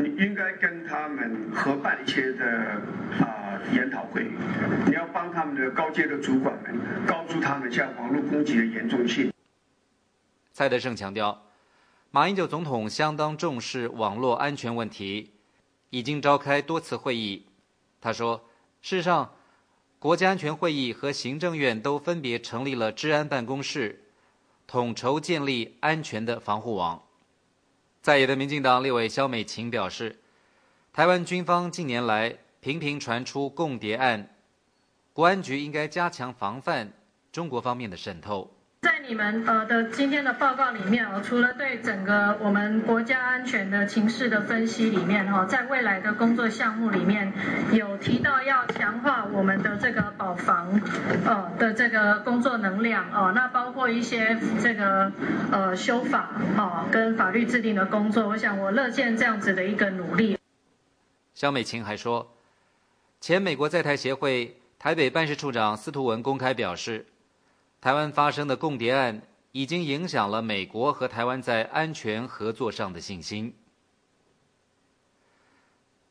[0.04, 2.46] 你应该跟他们合办一些的
[3.20, 4.24] 啊研讨会，
[4.86, 9.34] 你要帮他们的高阶的主管们告诉他们像网络攻击的严重性。
[10.54, 11.49] 蔡德胜强调。
[12.12, 15.32] 马英九总统相当重视网络安全问题，
[15.92, 17.46] 已经召开多次会议。
[18.02, 18.46] 他说
[18.82, 19.36] ：“事实上，
[20.00, 24.06] 国家安全会议和行政院都分别成立了治安办公室，
[24.66, 27.04] 统筹建立安全的防护网。”
[28.02, 30.20] 在野的民进党立委肖美琴表示
[30.92, 34.36] ：“台湾军方近年来频频传出共谍案，
[35.14, 36.92] 国安局应该加强防范
[37.32, 38.50] 中国方面的渗透。”
[38.82, 47.34] 在你们呃的今天的报告里面哦，除了对整个我们国家安全的情势的分析里面哈，在未来的工作项目里面
[47.74, 50.82] 有提到要强化我们的这个保防
[51.26, 55.12] 呃的这个工作能量哦，那包括一些这个
[55.52, 60.38] 呃修法哦跟法律制定的工作，我想我乐见这样子的一个努力。
[61.36, 62.32] 肖美琴还说，
[63.20, 67.06] 前美国在台协会台北办事处长司徒文公开表示。
[67.82, 69.22] 台湾发生的共谍案
[69.54, 73.54] 已经影响了美国和台湾在安全合作上的信心。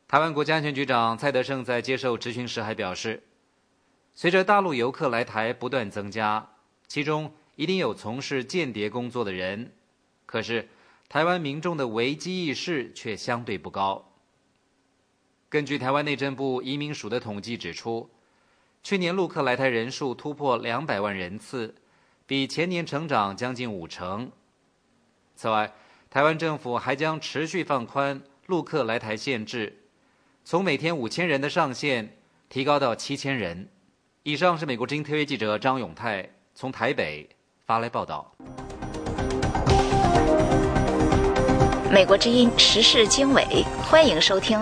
[0.07, 3.21] 台湾国家安全局长蔡德胜在接受质询时还表示，
[4.15, 6.49] 随着大陆游客来台不断增加，
[6.87, 9.71] 其中一定有从事间谍工作的人，
[10.25, 10.67] 可是
[11.07, 14.11] 台湾民众的危机意识却相对不高。
[15.47, 18.09] 根据台湾内政部移民署的统计指出。
[18.81, 21.75] 去年陆客来台人数突破两百万人次，
[22.25, 24.31] 比前年成长将近五成。
[25.35, 25.73] 此外，
[26.09, 29.83] 台湾政府还将持续放宽陆客来台限制，
[30.43, 32.17] 从每天五千人的上限
[32.47, 33.67] 提高到七千人。
[34.23, 37.27] 以上是美国之音特约记者张永泰从台北
[37.65, 38.33] 发来报道。
[41.91, 44.61] 美国之音时事经纬，欢迎收听。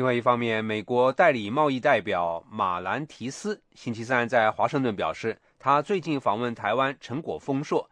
[0.00, 7.86] 另外一方面，美国代理贸易代表马兰提斯星期三在华盛顿表示，他最近访问台湾成果丰硕，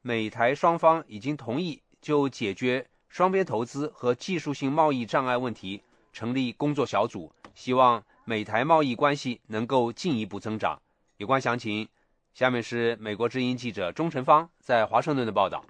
[0.00, 5.82] 美台双方已经同意就解决双边投资和技术性贸易障碍问题
[6.14, 10.80] 成立工作小组，希望美台贸易关系能够进一步增长。
[11.18, 11.86] 有关详情，
[12.32, 15.62] 下面是美国之音记者钟成芳在华盛顿的报道。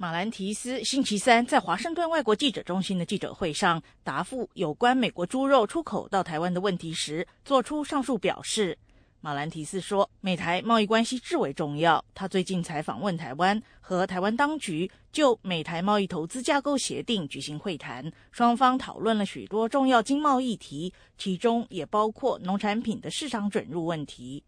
[0.00, 8.78] 马兰提斯星期三在华盛顿外国记者中心的记者会上答复有关美国猪肉出口到台湾的问题时，做出上述表示。
[9.20, 12.04] 马兰提斯说：“美台贸易关系至为重要。
[12.14, 24.44] 他最近才访问台湾，和台湾当局就美台贸易投资架构协定举行会谈，双方讨论了许多重要经贸议题，其中也包括农产品的市场准入问题。”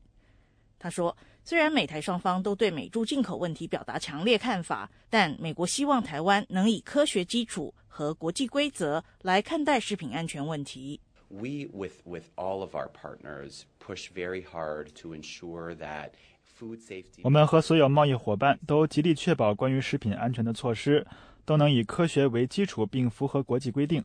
[0.79, 16.11] 他说：“虽然美台双方都对美猪进口问题表达强烈看法，但美国希望台湾能以科学基础和国际规则来看待食品安全问题。” we with with all of our partners push very hard to ensure that
[16.59, 21.07] food safety 我们和所有贸易伙伴都极力确保关于食品安全的措施
[21.45, 24.05] 都能以科学为基础并符合国际规定。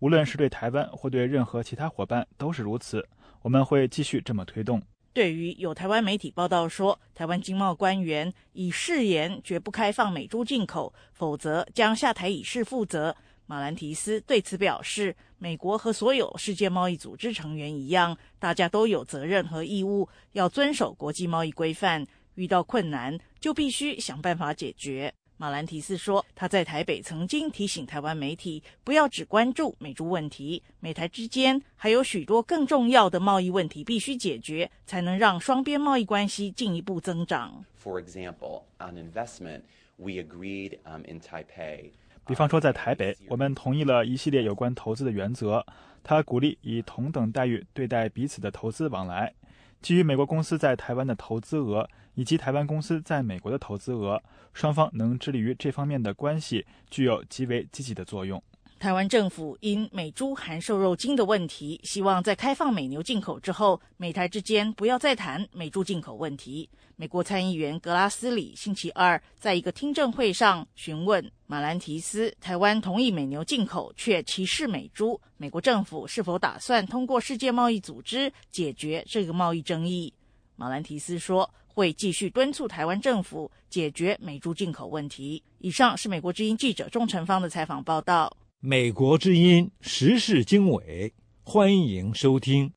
[0.00, 3.08] 无论是对台湾或对任何其他伙伴都是如此。
[3.40, 4.82] 我们会继续这么推动
[5.16, 22.06] 对于有台湾媒体报道说台湾经贸官员已誓言绝不开放美猪进口否则将下台以示负责马兰提斯对此表示：“美国和所有世界贸易组织成员一样，大家都有责任和义务要遵守国际贸易规范。
[22.34, 39.60] 遇到困难就必须想办法解决。”马兰提斯说：“他在台北曾经提醒台湾媒体，不要只关注美猪问题，美台之间还有许多更重要的贸易问题必须解决，才能让双边贸易关系进一步增长。” For example, on investment,
[39.96, 41.90] we agreed in Taipei.
[42.26, 45.64] 比方说，在台北，我们同意了一系列有关投资的原则。
[46.02, 49.34] 他鼓励以同等待遇对待彼此的投资往来。
[49.82, 54.20] 基于美国公司在台湾的投资额以及台湾公司在美国的投资额，
[54.52, 58.42] 双方能致力于这方面的关系，具有极为积极的作用。
[58.78, 66.68] 台湾政府因美猪含瘦肉精的问题，希望在开放美牛进口之后，美台之间不要再谈美猪进口问题。
[66.94, 80.12] 美国参议员格拉斯里星期二在一个听证会上询问马兰提斯：台湾同意美牛进口，却歧视美猪，美国政府是否打算通过世界贸易组织解决这个贸易争议？
[80.54, 88.34] 马兰提斯说：“会继续敦促台湾政府解决美猪进口问题。”以上是美国之音记者钟成芳的采访报道。
[88.60, 91.12] 美国之音时事经纬，
[91.42, 92.72] 欢迎收听。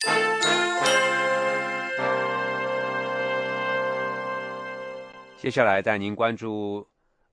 [5.37, 6.85] 接下来带您关注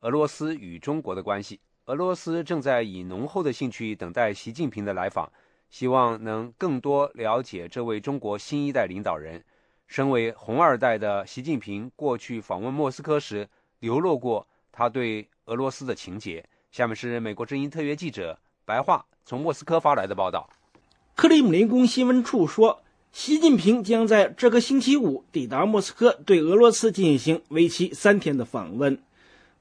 [0.03, 1.59] 俄罗斯与中国的关系。
[1.87, 5.33] 俄罗斯正在以浓厚的兴趣等待习近平的来访，
[5.69, 9.45] 希望能更多了解这位中国新一代领导人。
[9.87, 16.45] 身为红二代的习近平，过去访问莫斯科时流露过他对俄罗斯的情结。
[16.70, 20.51] 下面是美国之音特约记者白桦从莫斯科发来的报道。
[21.14, 22.82] 克里姆林宫新闻处说，
[23.12, 28.99] 习近平将在这个星期五抵达莫斯科，对俄罗斯进行为期三天的访问。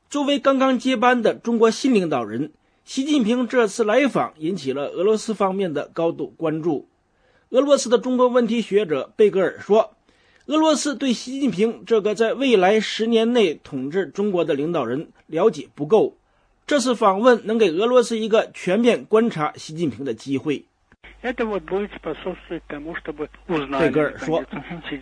[0.10, 2.52] 作为刚刚接班的中国新领导人，
[2.84, 6.90] 习近平这次来访引起了俄罗斯方面的高度关注。
[7.50, 9.95] 俄罗斯的中国问题学者贝格尔说，
[10.48, 16.18] 俄罗斯对习近平这个在未来十年内统治中国的领导人了解不够。
[16.68, 20.64] 这次访问能给俄罗斯一个全面观察习近平的机会。
[21.24, 21.44] 贝格
[24.00, 24.44] 尔说：“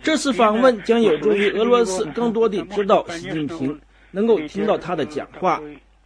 [0.02, 3.78] 这次访问将有助于俄罗斯更多地知道习近平，
[4.12, 5.60] 能够听到他的讲话。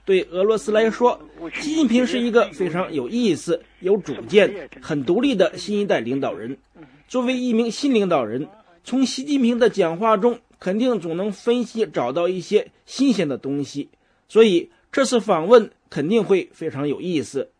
[0.05, 1.21] 对俄罗斯来说，
[1.55, 6.59] 习近平是一个非常有意思、有主见、很独立的新一代领导人。
[7.07, 8.49] 作为一名新领导人，
[8.85, 13.89] 从习近平的讲话中肯定总能分析找到一些新鲜的东西。
[14.29, 17.51] 所以。”这次访问肯定会非常有意思。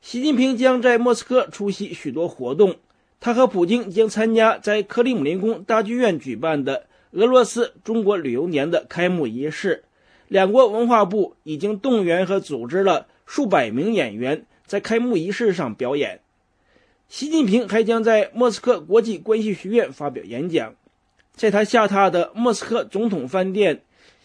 [0.00, 2.76] 习近平将在莫斯科出席许多活动，
[3.20, 9.84] 他和普京将参加在克里姆林宫大剧院举办的俄罗斯中国旅游年的开幕仪式。
[10.26, 16.22] 两国文化部已经动员和组织了数百名演员在开幕仪式上表演。
[17.12, 20.74] 习近平还将在莫斯科国际关系学院发表演讲，
[21.34, 23.82] 在他下榻的莫斯科总统饭店。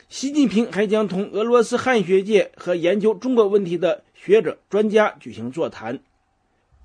[0.07, 5.99] 习近平还将同俄罗斯汉学界和研究中国问题的学者专家举行座谈。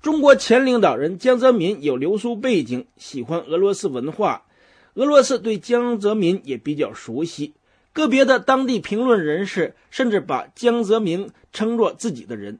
[0.01, 4.43] 中国前领导人江泽民有留苏背景，喜欢俄罗斯文化，
[4.95, 7.53] 俄罗斯对江泽民也比较熟悉。
[7.93, 12.59] 个别的当地评论人士甚至把江泽民称作自己的人。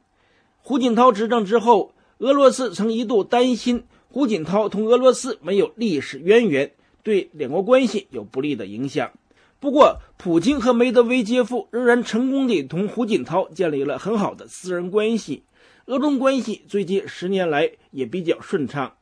[0.61, 1.93] 胡锦涛执政之后，
[2.23, 6.71] 俄罗斯曾一度担心胡锦涛同俄罗斯没有历史渊源，
[7.03, 9.11] 对两国关系有不利的影响。
[9.59, 15.43] 不过，普京和梅德韦杰夫仍然成功地同胡锦涛建立了很好的私人关系，
[15.87, 18.93] 俄中关系最近十年来也比较顺畅。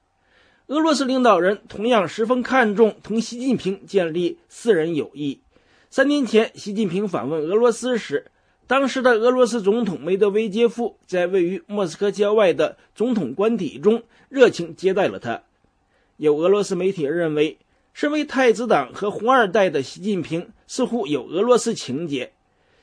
[0.66, 5.42] 俄罗斯领导人同样十分看重同习近平建立私人友谊。
[5.92, 8.31] 三年前，习近平访问俄罗斯时，
[8.72, 15.42] 当时的俄罗斯总统梅德韦杰夫在位于莫斯科郊外的总统官邸中热情接待了他。
[16.16, 17.58] 有俄罗斯媒体认为，
[17.92, 22.32] 身为太子党和红二代的习近平似乎有俄罗斯情节。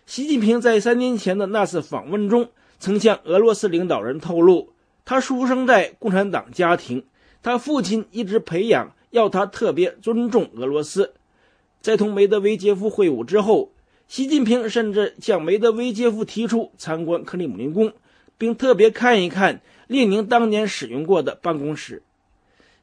[0.05, 4.75] 习近平在三年前的那次访问中，曾向俄罗斯领导人透露，
[5.07, 7.03] 他出生在共产党家庭，
[7.43, 11.15] 他父亲一直培养要他特别尊重俄罗斯。
[11.81, 13.73] 在同梅德韦杰夫会晤之后。
[14.09, 17.93] 习近平甚至向梅德韦杰夫提出参观克里姆林宫，
[18.39, 22.03] 并特别看一看列宁当年使用过的办公室。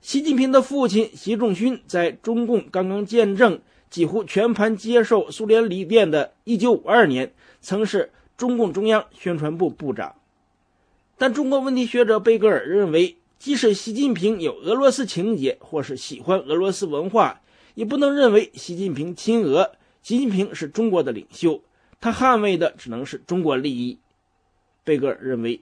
[0.01, 3.59] 习近平的父亲习仲勋在中共刚刚建政、
[3.89, 10.13] 几乎全盘接受苏联理念的1952年，曾是中共中央宣传部部长。
[11.17, 17.41] 但中国问题学者贝格尔认为，即使习近平有俄罗斯情节或是喜欢俄罗斯文化，
[17.73, 19.71] 也不能认为习近平亲俄。
[20.05, 21.63] 习近平是中国的领袖，
[21.99, 23.97] 他捍卫的只能是中国利益。
[24.83, 25.59] 贝格尔认为，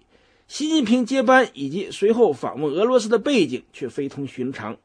[0.49, 4.75] 习近平接班以及随后访问俄罗斯的背景却非同寻常。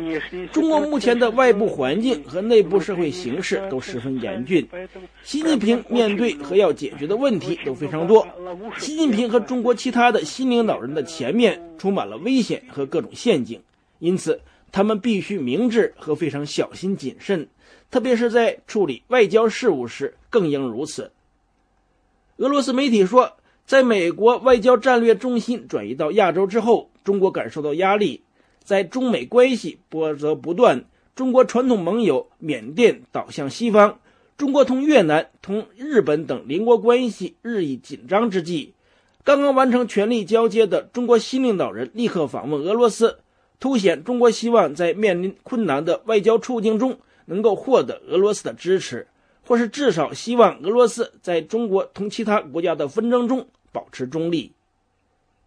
[0.53, 4.65] 中国目前的外部环境和内部社会形势都十分严峻，
[5.23, 8.25] 习近平面对和要解决的问题都非常多。
[8.77, 13.61] 习近平和中国其他的新领导人的前面充满了危险和各种陷阱。”
[13.99, 14.41] 因此，
[14.71, 17.47] 他们必须明智和非常小心谨慎，
[17.89, 21.11] 特别是在处理外交事务时更应如此。
[22.37, 28.21] 俄罗斯媒体说，在美国外交战略重心转移到亚洲之后，中国感受到压力，
[28.63, 30.85] 在中美关系波折不断、
[31.15, 33.99] 中国传统盟友缅甸倒向西方、
[34.37, 38.73] 中国同越南、同日本等邻国关系日益紧张之际，
[39.23, 43.17] 刚刚完成权力交接的中国新领导人立刻访问俄罗斯。
[43.59, 49.07] 凸显中国希望在面临困难的外交处境中能够获得俄罗斯的支持，
[49.45, 54.51] 或是至少希望俄罗斯在中国同其他国家的纷争中保持中立。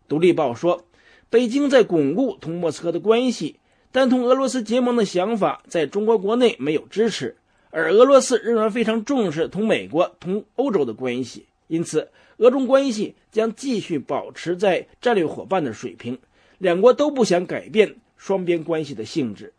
[0.09, 0.85] 独立报说，
[1.29, 3.61] 北京在巩固同莫斯科的关系，
[3.93, 7.37] 但同俄罗斯结盟的想法在中国国内没有支持，
[7.71, 16.19] 而俄罗斯仍然非常重视同美国、同欧洲的关系，因此俄中关系将继续保持在战略伙伴的水平。
[16.61, 19.55] 两国都不想改变双边关系的性质。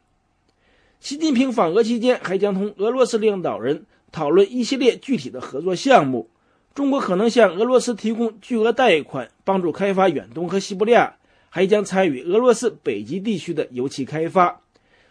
[0.99, 6.29] 习近平访俄期间，还将同俄罗斯领导人讨论一系列具体的合作项目。
[6.75, 11.15] 中国可能向俄罗斯提供巨额贷款，帮助开发远东和西伯利亚，
[11.49, 14.61] 还将参与俄罗斯北极地区的油气开发。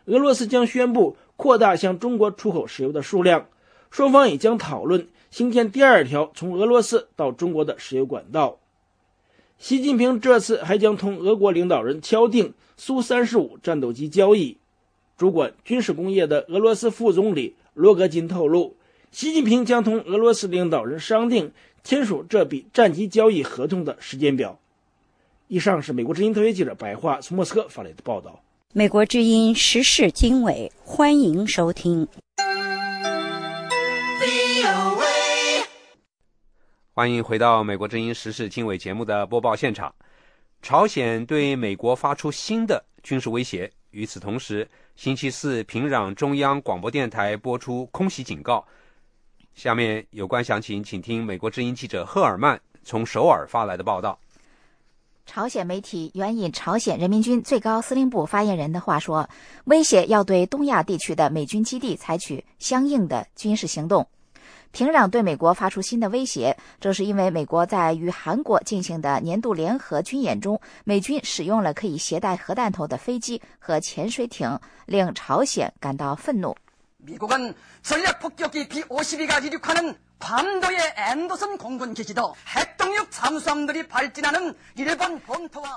[0.05, 3.49] 俄罗斯将宣布扩大向中国出口石油的数量。
[3.91, 8.61] 双方也将讨论兴建第二条从俄罗斯到中国的石油管道。
[9.61, 14.57] 习近平这次还将同俄国领导人敲定苏三十五战斗机交易。
[15.19, 18.75] 主管军事工业的俄罗斯副总理罗格金透露，
[19.13, 21.53] 习近平将同俄罗斯领导人商定
[21.85, 24.59] 签署这笔战机交易合同的时间表。
[25.49, 28.41] 以上是美国之音特约记者白桦从莫斯科发来的报道。
[28.73, 32.09] 美国之音时事经纬，欢迎收听。
[36.93, 39.95] 欢迎回到美国之音时事经纬节目的播报现场。
[40.61, 43.71] 朝鲜对美国发出新的军事威胁。
[43.93, 48.67] 与此同时，星期四平壤中央广播电台播出空袭警告。
[49.55, 54.19] 下面有关详情，请听美国之音记者赫尔曼从首尔发来的报道。
[55.25, 59.31] 朝鲜媒体援引朝鲜人民军最高司令部发言人的话说，
[59.67, 64.07] 威胁要对东亚地区的美军基地采取相应的军事行动。
[64.73, 76.57] 平壤对美国发出新的威胁，这是因为美国在与韩国进行的年度联合军演中，美军使用了可以携带核弹头的飞机和潜水艇，令朝鲜感到愤怒。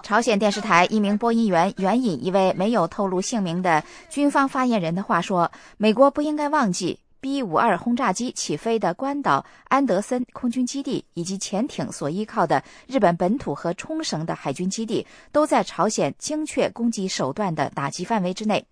[0.04, 18.66] 朝鲜电视台一名播音员援引一位没有透露姓名的军方发言人的话说：“美国不应该忘记。” B 五二轰炸机起飞的关岛安德森空军基地，以及潜艇所依靠的日本本土和冲绳的海军基地，都在朝鲜精确攻击手段的打击范围之内。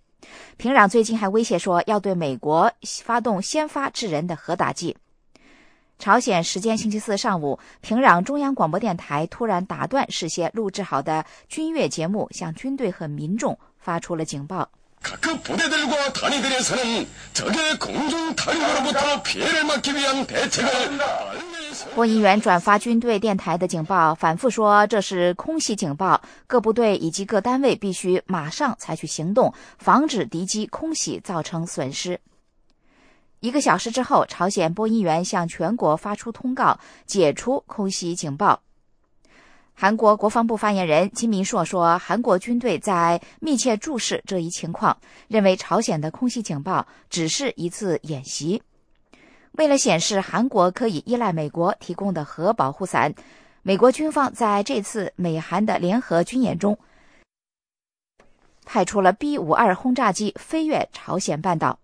[0.57, 4.97] 平壤最近还威胁说要对美国发动先发制人的核打击。
[5.97, 14.69] 朝鲜时间星期四上午，平壤中央广播电台突然打断事先录制好的军乐节目，向军队和民众发出了警报。
[21.95, 32.19] 播音员转发军队电台的警报，反复说这是空袭警报，各部队以及各单位必须马上采取行动，防止敌机空袭造成损失。
[33.39, 38.61] 一个小时之后，朝鲜播音员向全国发出通告，解除空袭警报。
[39.73, 44.95] 韩国国防部发言人金明硕说：“韩国军队在密切注视这一情况，
[45.27, 48.61] 认为朝鲜的空袭警报只是一次演习。
[49.53, 53.13] 为了显示韩国可以依赖美国提供的核保护伞，
[53.63, 56.77] 美国军方在这次美韩的联合军演中
[58.63, 61.79] 派出了 B 五二轰炸机飞越朝鲜半岛。”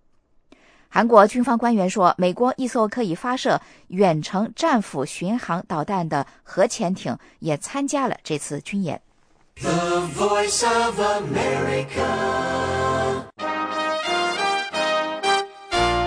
[0.97, 8.99] 韩国军方官员说，美国一艘可以发射远程战斧巡航导弹的核潜艇也参加了这次军演。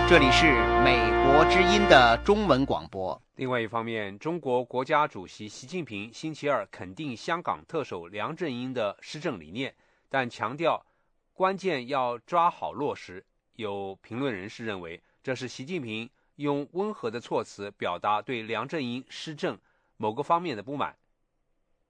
[0.08, 3.22] 这里是美国之音的中文广播。
[3.36, 9.72] 另外一方面，中国国家主席习近平星期二肯定香港特首梁振英的施政理念，
[10.08, 10.84] 但强调
[11.32, 13.24] 关键要抓好落实。
[13.60, 19.58] 有评论人士认为，这是习近平用温和的措辞表达对梁振英施政
[19.98, 20.96] 某个方面的不满。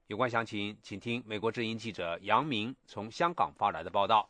[0.07, 4.29] 有关详情，请听美国之音记者杨明从香港发来的报道。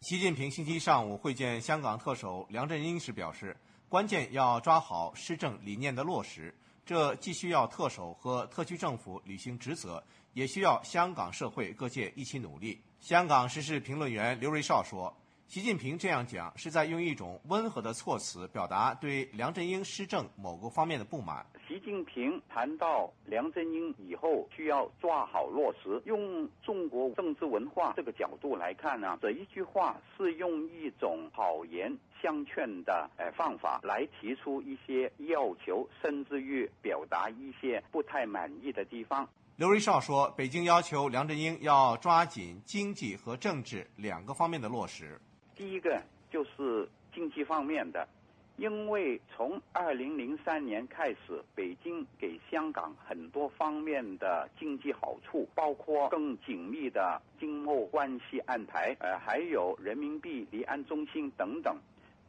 [0.00, 3.54] 习近平星期一上午会见香港特首梁振英时表示，
[3.90, 6.54] 关键要抓好施政理念的落实，
[6.86, 10.02] 这既需要特首和特区政府履行职责，
[10.32, 12.80] 也需要香港社会各界一起努力。
[13.00, 15.14] 香港时事评论员刘瑞绍说。
[15.54, 21.46] 习近平这样讲，是在用一种温和的措辞表达对梁振英施政某个方面的不满。
[21.68, 39.24] 习近平谈到梁振英以后需要抓好落实，用中国政治文化这个角度来看呢，这一句话是用一种好言相劝的呃方法来提出一些要求，甚至于表达一些不太满意的地方。
[39.54, 45.16] 刘瑞绍说，北京要求梁振英要抓紧经济和政治两个方面的落实。
[45.56, 48.06] 第一个就是经济方面的，
[48.56, 61.76] 因为从二零零三年开始，北京给香港很多方面的经济好处，包括更紧密的经贸关系安排，呃，还有人民币离岸中心等等。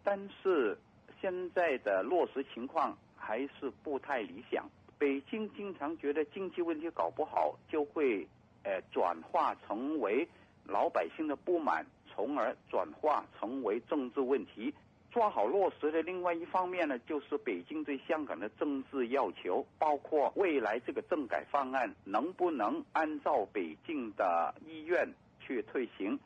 [0.04, 0.78] 但是
[1.20, 4.70] 现在的落实情况还是不太理想。
[4.98, 8.28] 北京经常觉得经济问题搞不好，就会
[8.64, 10.28] 呃转化成为
[10.64, 11.86] 老百姓的不满。
[12.16, 14.74] 从而转化成为政治问题，
[15.12, 25.08] 抓好落实的另外一方面呢，就是北京对香港的政治要求，包括未来这个政改方案能不能按照北京的意愿
[25.40, 26.18] 去推行。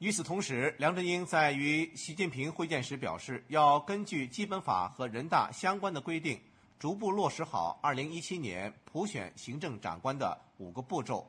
[0.00, 6.38] 与此同时，梁振英在与习近平会见时表示，要根据基本法和人大相关的规定，
[6.78, 11.26] 逐步落实好2017年普选行政长官的五个步骤。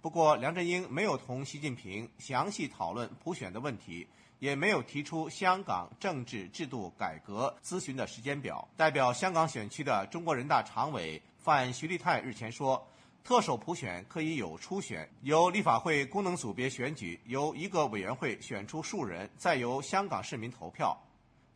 [0.00, 4.06] 不过，梁振英没有同习近平详细讨论普选的问题，
[4.38, 8.66] 也没有提出香港政治制度改革咨询的时间表。
[8.76, 12.86] 代表香港选区的中国人大常委范徐立泰日前说，
[13.24, 20.96] 特首普选可以有初选，由立法会功能组别选举，由一个委员会选出数人，再由香港市民投票。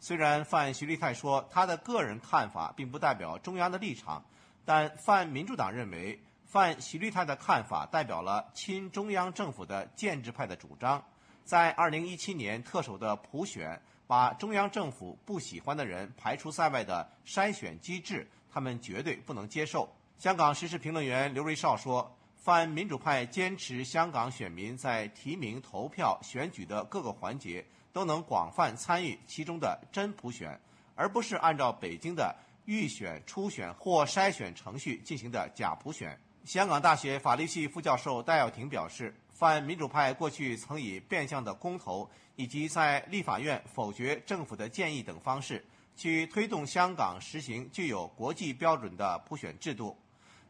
[0.00, 4.20] 虽然范徐立泰说他的个人看法并不代表中央的立场，
[4.64, 6.20] 但泛民主党认为。
[6.52, 11.02] 范徐立泰的看法代表了亲中央政府的建制派的主张，
[11.46, 19.90] 在2017年特首的普选，把中央政府不喜欢的人排除在外的筛选机制，他们绝对不能接受。
[20.18, 30.60] 香港时事评论员刘瑞绍说，泛民主派坚持香港选民在提名、投票、选举的各个环节都能广泛参与其中的真普选，
[30.96, 32.36] 而不是按照北京的
[32.66, 36.14] 预选、初选或筛选程序进行的假普选。
[36.44, 45.64] 香港大学法律系副教授戴耀廷表示，反民主派过去曾以变相的公投以及在立法院否决政府的建议等方式，
[45.96, 49.96] 去推动香港实行具有国际标准的普选制度。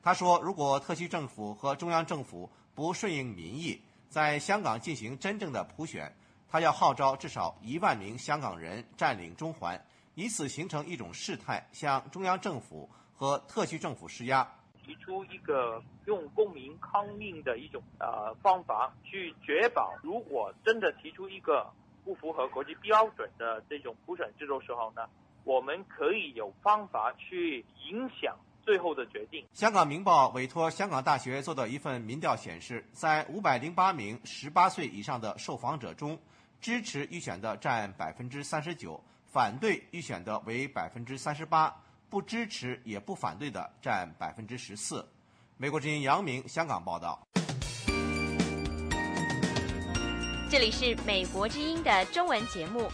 [0.02, 3.78] 他说，如果特区政府和中央政府不顺应民意，
[4.08, 6.10] 在香港进行真正的普选，
[6.48, 9.78] 他要号召至少一万名香港人占领中环，
[10.14, 14.50] 以此形成一种事态，向中央政府和特区政府施压。
[14.84, 21.70] 提出一个用公民抗命的一种呃方法，去确保如果真的提出一个
[22.04, 25.08] 不符合国际标准的这种普选制度时候呢，
[25.44, 29.46] 我们可以有方法去影响最后的决定。
[29.52, 36.18] 香港明报委托香港大学做的一份民调显示，在五百零八名十八岁以上的受访者中，
[36.60, 41.74] 支持预选的占百分之三十九，反对预选的为百分之三十八。
[42.12, 45.02] 不支持也不反对的占百分之十四。
[45.56, 47.26] 美国之音杨明香港报道。
[50.50, 52.90] 这里是美国之音的中文节目。